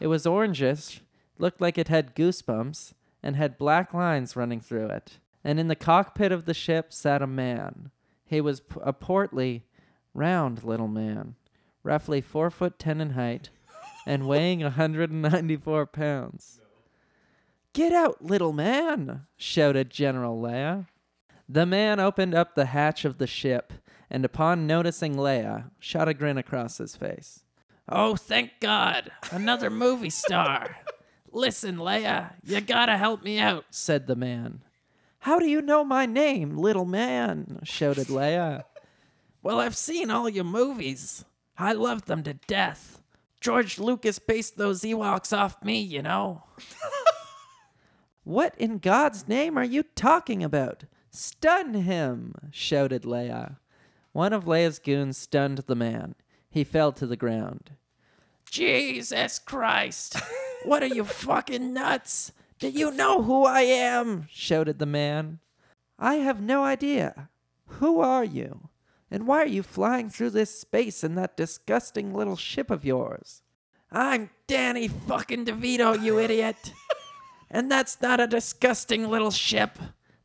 [0.00, 1.00] It was orangish,
[1.38, 2.92] looked like it had goosebumps,
[3.22, 5.18] and had black lines running through it.
[5.44, 7.90] And in the cockpit of the ship sat a man.
[8.32, 9.66] He was p- a portly,
[10.14, 11.34] round little man,
[11.82, 13.50] roughly four foot ten in height,
[14.06, 16.58] and weighing a 194 pounds.
[17.74, 20.86] Get out, little man, shouted General Leia.
[21.46, 23.74] The man opened up the hatch of the ship,
[24.08, 27.44] and upon noticing Leia, shot a grin across his face.
[27.86, 29.12] Oh, thank God.
[29.30, 30.74] Another movie star.
[31.30, 33.66] Listen, Leia, you gotta help me out.
[33.68, 34.62] said the man.
[35.22, 37.60] How do you know my name, little man?
[37.62, 38.64] shouted Leia.
[39.40, 41.24] Well, I've seen all your movies.
[41.56, 43.00] I love them to death.
[43.40, 46.42] George Lucas based those Ewoks off me, you know.
[48.24, 50.84] What in God's name are you talking about?
[51.10, 53.56] Stun him, shouted Leia.
[54.12, 56.14] One of Leia's goons stunned the man.
[56.48, 57.72] He fell to the ground.
[58.48, 60.16] Jesus Christ.
[60.64, 62.30] What are you fucking nuts?
[62.62, 64.28] Do you know who I am?
[64.30, 65.40] shouted the man.
[65.98, 67.28] I have no idea.
[67.66, 68.68] Who are you?
[69.10, 73.42] And why are you flying through this space in that disgusting little ship of yours?
[73.90, 76.72] I'm Danny fucking DeVito, you idiot.
[77.50, 79.76] And that's not a disgusting little ship.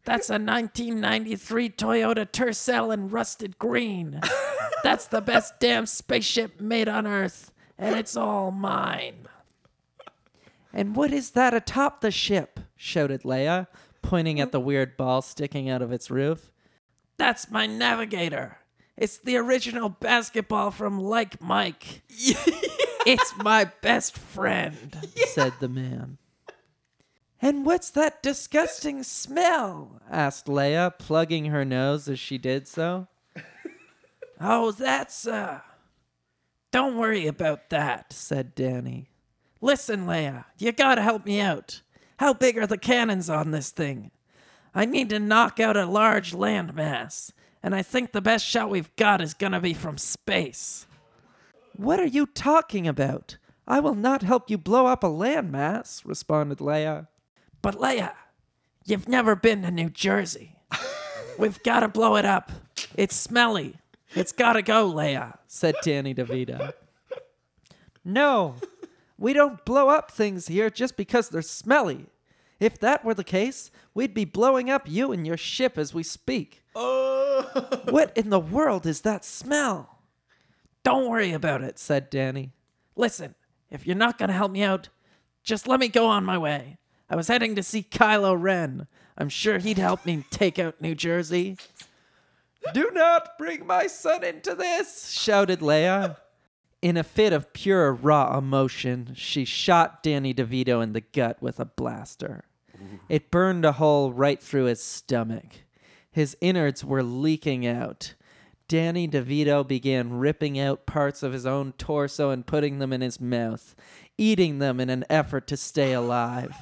[0.05, 4.21] That's a 1993 Toyota Tercel in rusted green.
[4.83, 9.27] That's the best damn spaceship made on Earth, and it's all mine.
[10.73, 12.59] And what is that atop the ship?
[12.75, 13.67] shouted Leia,
[14.01, 16.51] pointing at the weird ball sticking out of its roof.
[17.17, 18.59] That's my navigator.
[18.95, 22.03] It's the original basketball from Like Mike.
[22.09, 24.97] it's my best friend.
[25.27, 26.17] said the man.
[27.41, 30.01] And what's that disgusting smell?
[30.09, 33.07] asked Leia, plugging her nose as she did so.
[34.39, 35.61] Oh, that's, uh.
[36.71, 38.13] Don't worry about that.
[38.13, 39.09] said Danny.
[39.61, 41.81] Listen, Leia, you gotta help me out.
[42.17, 44.11] How big are the cannons on this thing?
[44.73, 47.31] I need to knock out a large landmass,
[47.63, 50.85] and I think the best shot we've got is gonna be from space.
[51.75, 53.37] What are you talking about?
[53.67, 57.07] I will not help you blow up a landmass, responded Leia.
[57.61, 58.13] But Leia,
[58.85, 60.55] you've never been to New Jersey.
[61.39, 62.51] We've gotta blow it up.
[62.95, 63.75] It's smelly.
[64.15, 65.37] It's gotta go, Leia.
[65.47, 66.73] said Danny DeVito.
[68.05, 68.55] No,
[69.17, 72.05] we don't blow up things here just because they're smelly.
[72.59, 76.03] If that were the case, we'd be blowing up you and your ship as we
[76.03, 76.63] speak.
[76.75, 76.97] Oh.
[77.89, 79.99] What in the world is that smell?
[80.83, 81.77] Don't worry about it.
[81.77, 82.51] said Danny.
[82.95, 83.35] Listen,
[83.69, 84.89] if you're not gonna help me out,
[85.43, 86.77] just let me go on my way.
[87.09, 88.87] I was heading to see Kylo Ren.
[89.17, 91.57] I'm sure he'd help me take out New Jersey.
[92.73, 96.17] Do not bring my son into this, shouted Leia.
[96.87, 101.59] In a fit of pure raw emotion, she shot Danny DeVito in the gut with
[101.59, 102.45] a blaster.
[103.09, 105.65] It burned a hole right through his stomach.
[106.09, 108.13] His innards were leaking out.
[108.69, 113.19] Danny DeVito began ripping out parts of his own torso and putting them in his
[113.19, 113.75] mouth,
[114.17, 116.55] eating them in an effort to stay alive.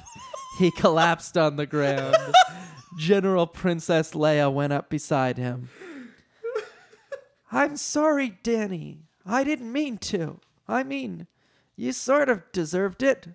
[0.58, 2.16] He collapsed on the ground.
[2.98, 5.68] General Princess Leia went up beside him.
[7.52, 9.05] I'm sorry, Danny.
[9.26, 10.40] I didn't mean to.
[10.68, 11.26] I mean,
[11.74, 13.28] you sort of deserved it.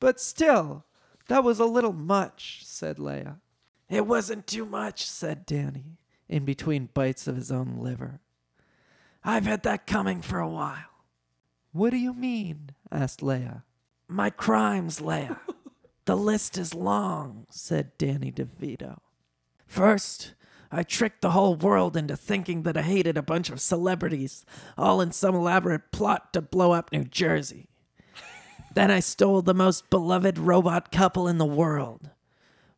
[0.00, 0.84] But still,
[1.28, 3.40] that was a little much, said Leia.
[3.88, 5.04] It wasn't too much.
[5.06, 8.20] Said Danny, in between bites of his own liver.
[9.24, 10.84] I've had that coming for a while.
[11.72, 12.70] What do you mean?
[12.92, 13.62] asked Leia.
[14.06, 15.38] My crimes, Leia.
[16.04, 17.46] the list is long.
[17.50, 18.98] Said Danny DeVito.
[19.66, 20.34] First,
[20.74, 24.44] I tricked the whole world into thinking that I hated a bunch of celebrities,
[24.76, 27.68] all in some elaborate plot to blow up New Jersey.
[28.74, 32.10] then I stole the most beloved robot couple in the world,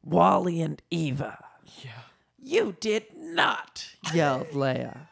[0.04, 1.42] WALL-E and Eva.
[1.82, 1.90] Yeah.
[2.38, 3.88] You did not.
[4.12, 5.08] Yelled Leia.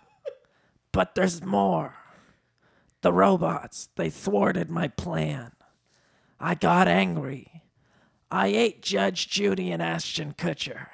[0.93, 1.97] But there's more.
[3.01, 5.53] The robots, they thwarted my plan.
[6.39, 7.63] I got angry.
[8.31, 10.89] I ate Judge Judy and Ashton Kutcher.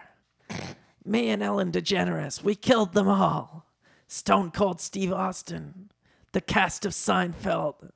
[1.05, 3.67] Me and Ellen DeGeneres, we killed them all.
[4.07, 5.91] Stone Cold Steve Austin.
[6.33, 7.91] the cast of Seinfeld,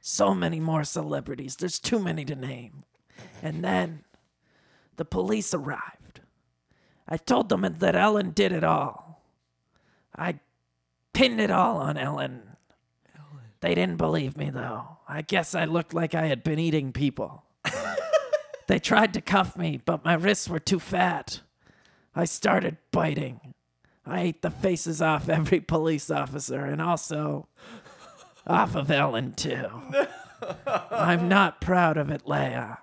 [0.00, 1.56] so many more celebrities.
[1.56, 2.84] There's too many to name.
[3.42, 4.04] And then
[4.96, 6.20] the police arrived.
[7.08, 9.22] I told them that Ellen did it all.
[10.16, 10.40] I
[11.12, 12.42] pinned it all on Ellen.
[13.60, 14.98] They didn't believe me, though.
[15.08, 17.44] I guess I looked like I had been eating people.
[18.66, 21.40] they tried to cuff me, but my wrists were too fat.
[22.14, 23.54] I started biting.
[24.04, 27.48] I ate the faces off every police officer and also
[28.46, 29.66] off of Ellen, too.
[30.90, 32.78] I'm not proud of it, Leia.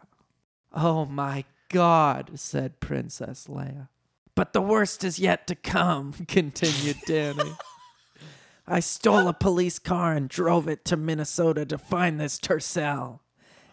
[0.73, 3.89] Oh my God, said Princess Leia.
[4.35, 6.13] But the worst is yet to come.
[6.27, 7.51] Continued Danny.
[8.65, 13.19] I stole a police car and drove it to Minnesota to find this Tercel.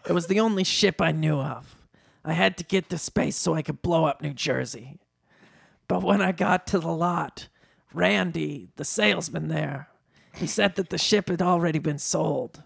[0.09, 1.77] It was the only ship I knew of.
[2.25, 4.99] I had to get to space so I could blow up New Jersey.
[5.87, 7.47] But when I got to the lot,
[7.93, 9.89] Randy, the salesman there,
[10.35, 12.61] he said that the ship had already been sold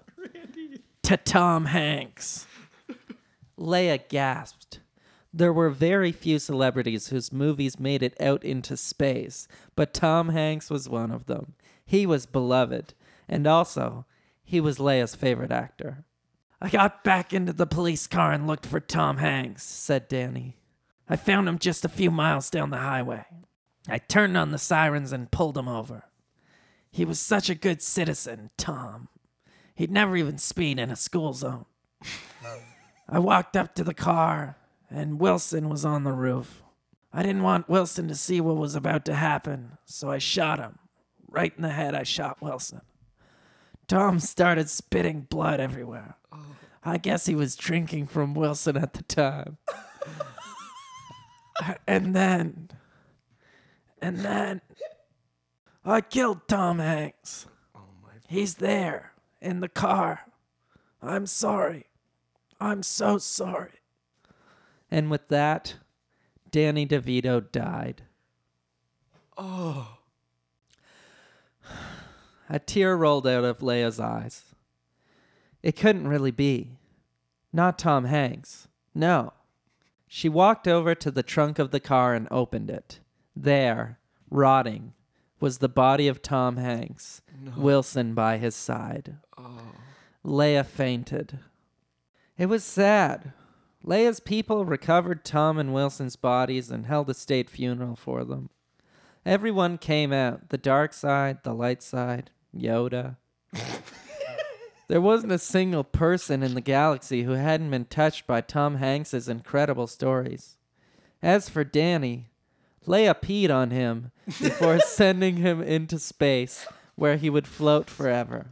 [1.04, 2.48] to Tom Hanks.
[3.58, 4.80] Leia gasped.
[5.34, 10.70] There were very few celebrities whose movies made it out into space, but Tom Hanks
[10.70, 11.54] was one of them.
[11.86, 12.94] He was beloved,
[13.30, 14.06] and also,
[14.44, 16.04] he was Leia's favorite actor.
[16.62, 19.64] I got back into the police car and looked for Tom Hanks.
[19.64, 20.58] Said Danny.
[21.10, 23.26] I found him just a few miles down the highway.
[23.88, 26.06] I turned on the sirens and pulled him over.
[26.92, 29.08] He was such a good citizen, Tom.
[29.76, 31.66] He'd never even speed in a school zone.
[33.10, 34.58] I walked up to the car,
[34.90, 36.62] and Wilson was on the roof.
[37.14, 40.80] I didn't want Wilson to see what was about to happen, so I shot him.
[41.28, 42.82] Right in the head, I shot Wilson.
[43.88, 46.16] Tom started spitting blood everywhere.
[46.32, 46.40] Oh.
[46.84, 49.58] I guess he was drinking from Wilson at the time.
[51.88, 52.70] and then,
[54.02, 54.62] and then,
[55.84, 57.48] I killed Tom Hanks.
[57.76, 57.80] Oh
[58.28, 60.22] He's there in the car.
[61.02, 61.88] I'm sorry.
[62.60, 63.80] I'm so sorry.
[64.92, 65.76] And with that,
[66.50, 68.04] Danny DeVito died.
[69.38, 69.98] Oh.
[72.50, 74.44] A tear rolled out of Leia's eyes.
[75.64, 76.72] It couldn't really be.
[77.54, 78.68] Not Tom Hanks.
[78.94, 79.34] No.
[80.14, 83.00] She walked over to the trunk of the car and opened it.
[83.34, 83.98] There,
[84.30, 84.92] rotting,
[85.40, 87.22] was the body of Tom Hanks,
[87.56, 89.16] Wilson by his side.
[89.38, 89.72] Oh.
[90.26, 91.40] Leia fainted.
[92.38, 93.32] It was sad.
[93.86, 98.50] Leia's people recovered Tom and Wilson's bodies and held a state funeral for them.
[99.26, 103.16] Everyone came out the dark side, the light side, Yoda.
[104.92, 109.30] there wasn't a single person in the galaxy who hadn't been touched by Tom Hanks's
[109.30, 110.58] incredible stories.
[111.24, 112.26] As for Danny,
[112.86, 118.48] Leia peed on him before sending him into space where he would float forever.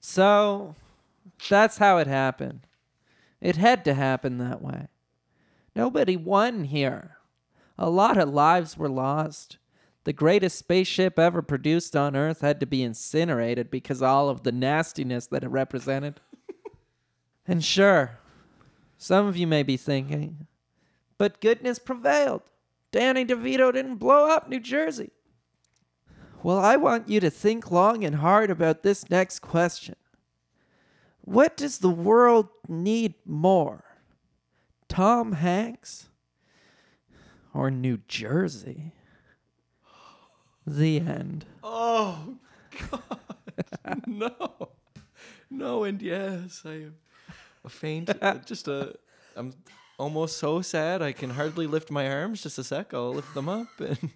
[0.00, 0.74] So,
[1.50, 2.60] that's how it happened.
[3.42, 4.86] It had to happen that way.
[5.76, 7.18] Nobody won here.
[7.76, 9.58] A lot of lives were lost.
[10.04, 14.52] The greatest spaceship ever produced on Earth had to be incinerated because all of the
[14.52, 16.20] nastiness that it represented.
[17.46, 18.18] and sure,
[18.98, 20.46] some of you may be thinking,
[21.16, 22.42] but goodness prevailed.
[22.92, 25.10] Danny DeVito didn't blow up New Jersey.
[26.42, 29.96] Well, I want you to think long and hard about this next question.
[31.22, 33.84] What does the world need more?
[34.88, 36.10] Tom Hanks
[37.54, 38.92] or New Jersey?
[40.66, 41.44] The end.
[41.62, 42.36] Oh
[42.90, 44.70] God, no,
[45.50, 46.94] no, and yes, I am
[47.64, 48.10] a faint.
[48.46, 48.94] just a.
[49.36, 49.52] I'm
[49.98, 52.42] almost so sad I can hardly lift my arms.
[52.42, 54.10] Just a sec, I'll lift them up and.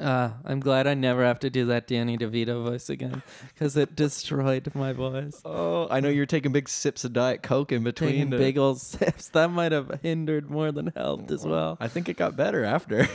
[0.00, 3.96] Uh, I'm glad I never have to do that Danny DeVito voice again because it
[3.96, 5.40] destroyed my voice.
[5.44, 8.12] Oh, I know you're taking big sips of Diet Coke in between.
[8.12, 9.30] Taking big old sips.
[9.30, 11.76] That might have hindered more than helped as well.
[11.80, 13.08] I think it got better after.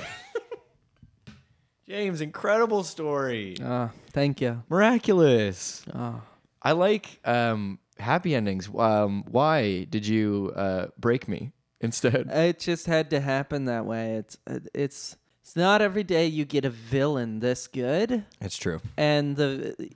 [1.88, 3.58] James, incredible story.
[3.64, 4.64] Uh, thank you.
[4.70, 5.84] Miraculous.
[5.94, 6.22] Oh.
[6.62, 8.70] I like um, happy endings.
[8.76, 12.28] Um, why did you uh, break me instead?
[12.32, 14.16] It just had to happen that way.
[14.16, 14.38] It's
[14.74, 18.82] it's it's not every day you get a villain this good, It's true.
[18.98, 19.92] and the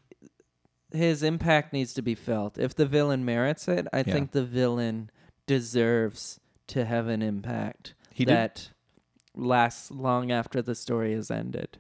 [0.92, 2.60] his impact needs to be felt.
[2.60, 4.14] If the villain merits it, I Yeah.
[4.14, 5.10] think the villain
[5.48, 8.70] deserves to have an impact He did- that
[9.40, 11.78] lasts long after the story has ended.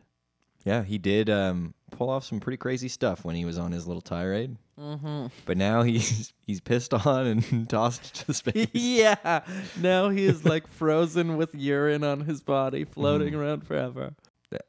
[0.65, 3.87] Yeah, he did um, pull off some pretty crazy stuff when he was on his
[3.87, 4.57] little tirade.
[4.79, 5.27] Mm-hmm.
[5.45, 8.67] But now he's he's pissed on and tossed to space.
[8.73, 9.41] yeah.
[9.79, 13.41] Now he is like frozen with urine on his body, floating Mm-hmm.
[13.41, 14.13] around forever.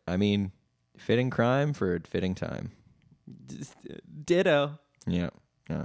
[0.07, 0.53] I mean,
[0.97, 2.71] fitting crime for a fitting time.
[4.25, 4.79] Ditto.
[5.07, 5.31] Yeah.
[5.69, 5.85] Yeah.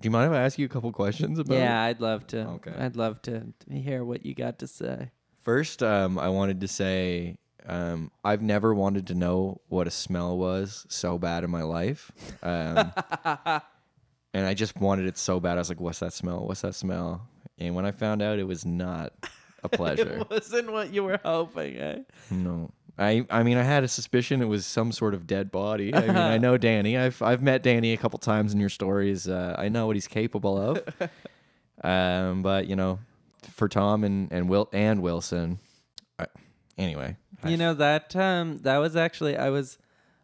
[0.00, 1.54] Do you mind if I ask you a couple questions about?
[1.56, 2.40] Yeah, I'd love to.
[2.46, 2.72] Okay.
[2.76, 5.10] I'd love to hear what you got to say.
[5.42, 7.36] First, um, I wanted to say
[7.66, 12.12] um, I've never wanted to know what a smell was so bad in my life.
[12.42, 12.92] Um,
[14.34, 15.52] and I just wanted it so bad.
[15.52, 16.46] I was like, what's that smell?
[16.46, 17.28] What's that smell?
[17.58, 19.12] And when I found out, it was not
[19.62, 20.18] a pleasure.
[20.20, 21.98] It wasn't what you were hoping, eh?
[22.30, 22.70] no.
[22.98, 25.94] I, I mean, I had a suspicion it was some sort of dead body.
[25.94, 26.98] I mean, I know Danny.
[26.98, 29.26] I've, I've met Danny a couple times in your stories.
[29.26, 31.10] Uh, I know what he's capable of.
[31.82, 32.98] um, but you know,
[33.50, 35.58] for Tom and and Will and Wilson,
[36.18, 36.26] I,
[36.78, 39.78] anyway, I- You know that um that was actually I was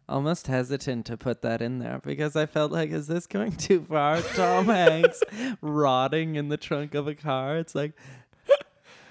[0.07, 3.85] almost hesitant to put that in there because I felt like is this going too
[3.87, 4.21] far?
[4.35, 5.21] Tom Hanks
[5.61, 7.57] rotting in the trunk of a car.
[7.57, 7.93] It's like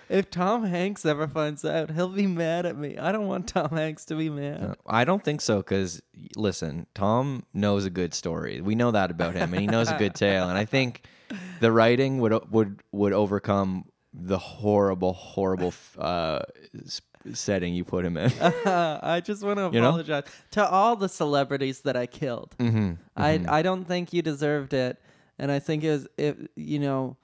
[0.09, 2.96] if Tom Hanks ever finds out, he'll be mad at me.
[2.96, 4.62] I don't want Tom Hanks to be mad.
[4.62, 6.00] Uh, I don't think so because
[6.34, 8.61] listen, Tom knows a good story.
[8.62, 10.48] We know that about him, and he knows a good tale.
[10.48, 11.02] And I think
[11.61, 16.40] the writing would would would overcome the horrible, horrible uh,
[17.32, 18.32] setting you put him in.
[18.66, 19.88] I just want to You know?
[19.88, 22.54] apologize to all the celebrities that I killed.
[22.59, 22.94] mm-hmm.
[23.16, 24.98] I I don't think you deserved it,
[25.38, 26.50] and I think it was it.
[26.56, 27.16] You know,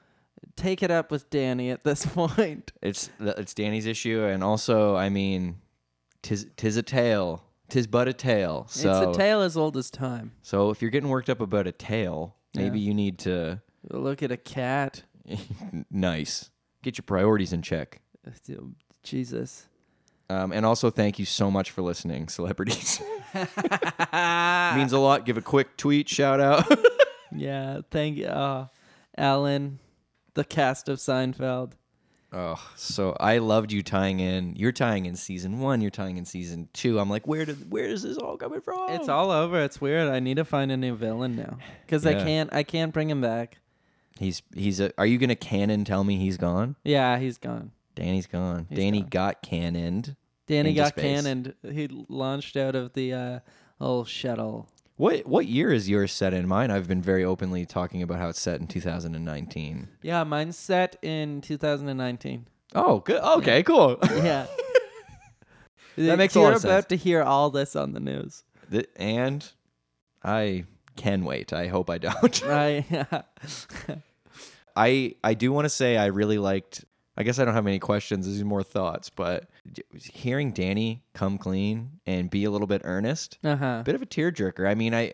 [0.56, 2.72] take it up with Danny at this point.
[2.82, 5.56] It's it's Danny's issue, and also, I mean,
[6.22, 8.66] tis tis a tale, tis but a tale.
[8.68, 10.32] So it's a tale as old as time.
[10.42, 13.60] so if you're getting worked up about a tale, maybe you need to
[13.90, 15.02] Look at a cat.
[15.90, 16.50] nice
[16.84, 18.00] get your priorities in check.
[19.02, 19.66] Jesus.
[20.30, 23.00] Um, and also, thank you so much for listening, celebrities.
[23.34, 25.26] Means a lot.
[25.26, 26.64] Give a quick tweet shout out.
[27.36, 28.68] Yeah, thank you, uh,
[29.18, 29.80] Alan,
[30.34, 31.72] the cast of Seinfeld.
[32.32, 34.54] oh, so I loved you tying in.
[34.56, 35.80] You're tying in season one.
[35.80, 37.00] You're tying in season two.
[37.00, 38.90] I'm like, where did where is this all coming from?
[38.90, 39.62] It's all over.
[39.62, 40.08] It's weird.
[40.08, 42.52] I need to find a new villain now because I can't.
[42.54, 43.58] I can't bring him back.
[44.24, 44.92] He's he's a.
[44.98, 46.76] Are you gonna canon tell me he's gone?
[46.84, 47.70] Yeah, he's gone.
[47.94, 48.66] Danny's gone.
[48.68, 49.08] He's Danny gone.
[49.10, 50.16] got cannoned.
[50.46, 51.02] Danny got space.
[51.04, 51.54] cannoned.
[51.62, 53.38] He launched out of the uh,
[53.80, 54.68] old shuttle.
[54.96, 56.46] What what year is yours set in?
[56.46, 59.88] Mine, I've been very openly talking about how it's set in 2019.
[60.02, 62.46] Yeah, mine's set in 2019.
[62.74, 63.20] Oh, good.
[63.22, 63.98] Okay, cool.
[64.16, 64.46] Yeah.
[65.96, 66.86] That makes a You're lot of about sense.
[66.86, 68.42] to hear all this on the news.
[68.68, 69.48] Th- and
[70.24, 70.64] I
[70.96, 71.52] can wait.
[71.52, 72.42] I hope I don't.
[72.46, 72.84] I
[74.76, 76.84] I I do want to say I really liked.
[77.16, 78.26] I guess I don't have any questions.
[78.26, 79.48] These more thoughts, but
[80.12, 83.76] hearing Danny come clean and be a little bit earnest, uh huh.
[83.80, 84.68] a bit of a tearjerker.
[84.68, 85.12] I mean, I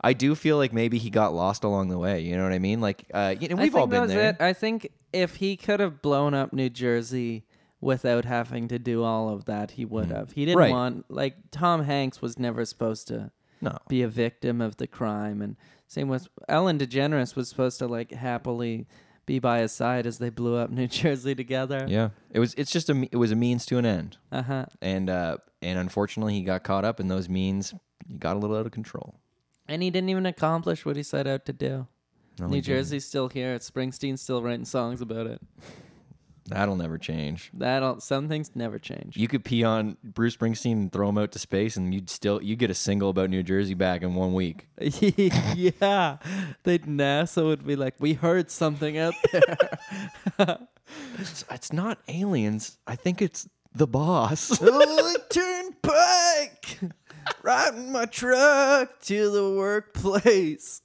[0.00, 2.20] I do feel like maybe he got lost along the way.
[2.20, 2.80] You know what I mean?
[2.80, 4.30] Like, uh, you know, we've all been there.
[4.30, 4.36] It.
[4.40, 7.44] I think if he could have blown up New Jersey
[7.80, 10.32] without having to do all of that, he would have.
[10.32, 10.60] He didn't Mm.
[10.60, 10.70] Right.
[10.70, 15.42] want like Tom Hanks was never supposed to No, be a victim of the crime,
[15.42, 15.56] and
[15.92, 18.86] same with Ellen DeGeneres was supposed to like happily
[19.26, 21.84] be by his side as they blew up New Jersey together.
[21.88, 22.54] yeah, it was.
[22.54, 23.08] It's just a.
[23.12, 24.66] It was a means to an end, Uh huh.
[24.80, 27.74] and uh, and unfortunately, he got caught up in those means.
[28.08, 29.14] He got a little out of control.
[29.68, 31.86] And he didn't even accomplish what he set out to do.
[32.40, 32.60] No, New.
[32.62, 33.56] Jersey's still here.
[33.58, 35.40] Springsteen's still writing songs about it.
[36.46, 37.50] That'll never change.
[37.54, 39.16] That'll some things never change.
[39.16, 42.42] You could pee on Bruce Springsteen and throw him out to space, and you'd still
[42.42, 44.66] you get a single about New Jersey back in one week.
[44.80, 46.18] yeah,
[46.64, 50.58] they'd NASA would be like, "We heard something out there."
[51.18, 52.78] It's, it's not aliens.
[52.86, 54.58] I think it's the boss.
[54.62, 56.78] oh, turnpike,
[57.42, 60.82] riding my truck to the workplace.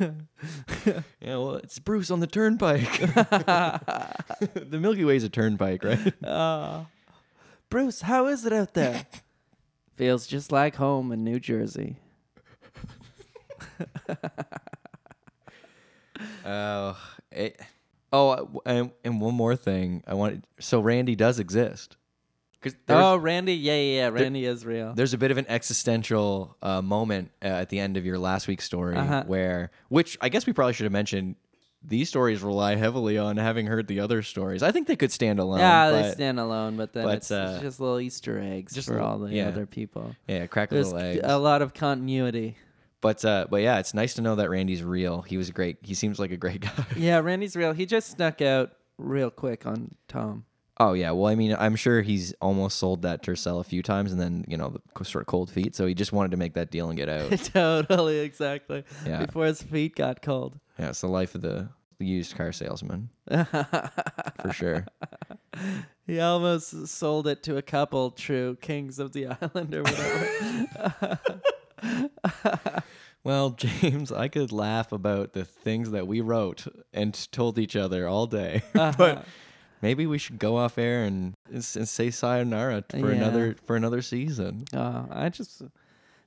[0.00, 2.98] yeah, well, it's Bruce on the turnpike.
[3.00, 6.24] the Milky Way's a turnpike, right?
[6.24, 6.84] Uh,
[7.70, 9.06] Bruce, how is it out there?
[9.96, 11.96] Feels just like home in New Jersey.
[16.44, 16.96] Oh,
[17.32, 17.60] it,
[18.12, 20.02] oh, and, and one more thing.
[20.06, 20.46] I wanted.
[20.60, 21.96] So Randy does exist.
[22.64, 24.08] Because oh, Randy, yeah, yeah, yeah.
[24.08, 24.94] Randy is real.
[24.94, 28.48] there's a bit of an existential uh, moment uh, at the end of your last
[28.48, 29.24] week's story Uh-huh.
[29.26, 31.36] where which i guess we probably should have mentioned
[31.86, 35.38] these stories rely heavily on having heard the other stories i think they could stand
[35.38, 38.40] alone yeah, but, they stand alone, but then but, it's, uh, it's just little Easter
[38.40, 39.48] eggs just for little- all the yeah.
[39.48, 40.14] other people.
[40.26, 42.56] yeah crack a There's little eggs a lot of continuity.
[43.02, 45.92] but uh but yeah it's nice to know that randy's real he was great he
[45.94, 47.72] seems like a great guy Yeah, Randy's real.
[47.74, 50.44] He just snuck out real quick on Tom.
[50.78, 54.10] Oh yeah well i mean i'm sure he's almost sold that tercel a few times
[54.12, 56.54] and then you know the sort of cold feet so he just wanted to make
[56.54, 58.82] that deal and get out totally, exactly.
[59.06, 59.24] Yeah.
[59.26, 60.58] Before his feet got cold.
[60.78, 61.68] yeah it's the life of the
[62.00, 64.84] used car salesman for sure
[66.06, 71.18] He almost sold it to a couple true kings of the island or whatever.
[73.22, 78.06] Well, James, I could laugh about the things that we wrote and told each other
[78.06, 78.92] all day, Uh-huh.
[78.98, 79.24] but
[79.84, 83.18] maybe we should go off air and, and s- say sayonara for Yeah.
[83.20, 84.64] another for another season.
[84.72, 85.62] Uh, I just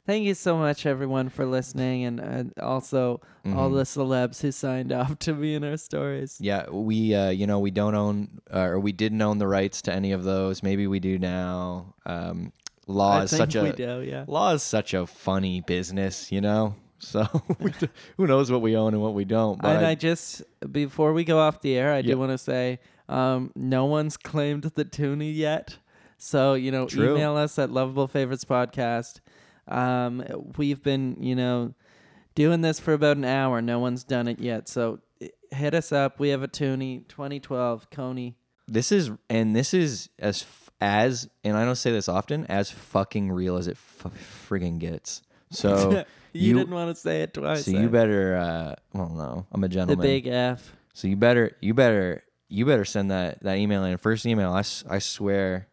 [0.06, 3.20] thank you so much, everyone, for listening, and, and also
[3.58, 3.76] all Mhm.
[3.80, 6.38] the celebs who signed off to be in our stories.
[6.40, 8.16] Yeah, we uh, you know we don't own
[8.54, 10.62] uh, or we didn't own the rights to any of those.
[10.64, 11.94] Maybe we do now.
[12.06, 12.52] Um,
[12.88, 14.24] law I is such a do, yeah.
[14.28, 16.76] law is such a funny business, you know.
[17.00, 17.22] So
[18.18, 19.62] who knows what we own and what we don't?
[19.62, 20.42] But and I- I just
[20.72, 22.14] before we go off the air, I Yeah.
[22.14, 22.80] do want to say
[23.10, 25.78] um, no one's claimed the toonie yet.
[26.18, 27.16] So you know, True.
[27.16, 29.20] email us at Lovable Favorites Podcast.
[29.68, 30.24] Um,
[30.58, 31.74] we've been you know
[32.36, 33.62] doing this for about an hour.
[33.62, 34.68] No one's done it yet.
[34.68, 35.00] So
[35.52, 36.20] hit us up.
[36.20, 38.36] We have a toonie 2012 Coney.
[38.68, 40.46] This is and this is as
[40.82, 44.12] as and I don't say this often as fucking real as it f-
[44.50, 45.22] friggin' gets.
[45.52, 45.92] So
[46.34, 47.66] you, you- didn't want to say it twice.
[47.66, 47.82] so eh?
[47.82, 50.00] you better uh well no I'm a gentleman.
[50.00, 50.76] the big F.
[50.94, 54.52] So you better you better you better send that that email in first email.
[54.52, 55.68] I, I swear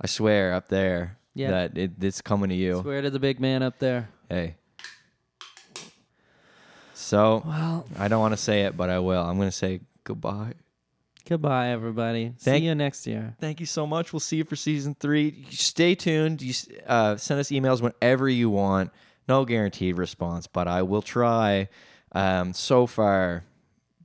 [0.00, 1.50] I swear up there Yeah.
[1.50, 2.80] that it, it's coming to you.
[2.82, 4.08] Swear to the big man up there.
[4.28, 4.56] Hey.
[6.94, 9.22] So Well, I don't want to say it, but I will.
[9.22, 10.54] I'm gonna say goodbye.
[11.28, 12.32] goodbye, everybody.
[12.38, 13.34] Thank- See you next year.
[13.40, 14.12] Thank you so much.
[14.12, 15.46] We'll see you for season three.
[15.50, 16.42] Stay tuned.
[16.42, 16.54] You
[16.86, 18.90] uh, send us emails whenever you want.
[19.28, 21.68] No guaranteed response, but I will try.
[22.12, 23.44] Um, so far,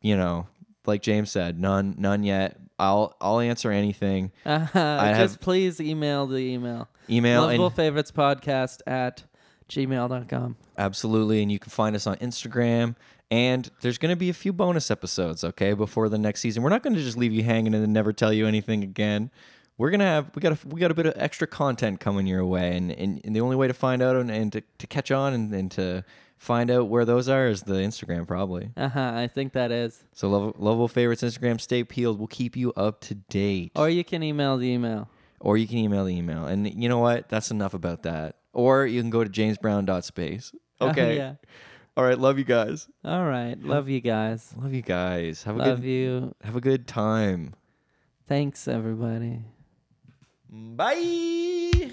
[0.01, 0.47] you know,
[0.87, 2.57] like James said, none, none yet.
[2.79, 4.31] I'll, I'll answer anything.
[4.45, 6.87] Uh, just have- please email the email.
[7.09, 9.23] Email Lovable favorites podcast at
[9.69, 10.55] gmail.com.
[10.77, 12.95] absolutely, and you can find us on Instagram.
[13.29, 16.63] And there's going to be a few bonus episodes, okay, before the next season.
[16.63, 19.31] We're not going to just leave you hanging and never tell you anything again.
[19.77, 22.43] We're gonna have we got a, we got a bit of extra content coming your
[22.45, 25.11] way, and, and, and the only way to find out and, and to, to catch
[25.11, 26.03] on and, and to
[26.37, 28.71] find out where those are is the Instagram probably.
[28.77, 29.11] Uh huh.
[29.15, 30.03] I think that is.
[30.13, 32.17] So love, lovable favorites Instagram, stay peeled.
[32.19, 35.09] We'll keep you up to date, Or you can email the email.
[35.39, 36.45] or you can email the email.
[36.45, 37.29] And you know what?
[37.29, 38.35] That's enough about that.
[38.53, 40.51] Or you can go to jamesbrown.space.
[40.81, 41.15] Oh, Okay.
[41.17, 41.33] yeah.
[41.95, 42.17] All right.
[42.17, 42.87] Love you guys.
[43.03, 43.55] All right.
[43.61, 44.53] Love you guys.
[44.61, 45.43] Love you guys.
[45.43, 46.35] Have a Love good you.
[46.43, 47.53] have a good time.
[48.27, 49.41] Thanks, everybody.
[50.49, 51.91] Bye.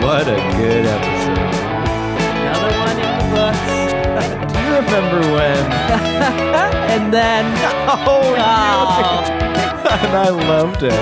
[0.00, 1.77] What a good episode.
[2.68, 4.52] Another one in the books.
[4.52, 5.72] Do you remember when?
[6.92, 7.44] and then.
[7.90, 9.30] Oh, Oh.
[10.04, 10.92] and I loved it.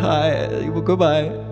[0.00, 0.68] Hi.
[0.84, 1.43] Goodbye.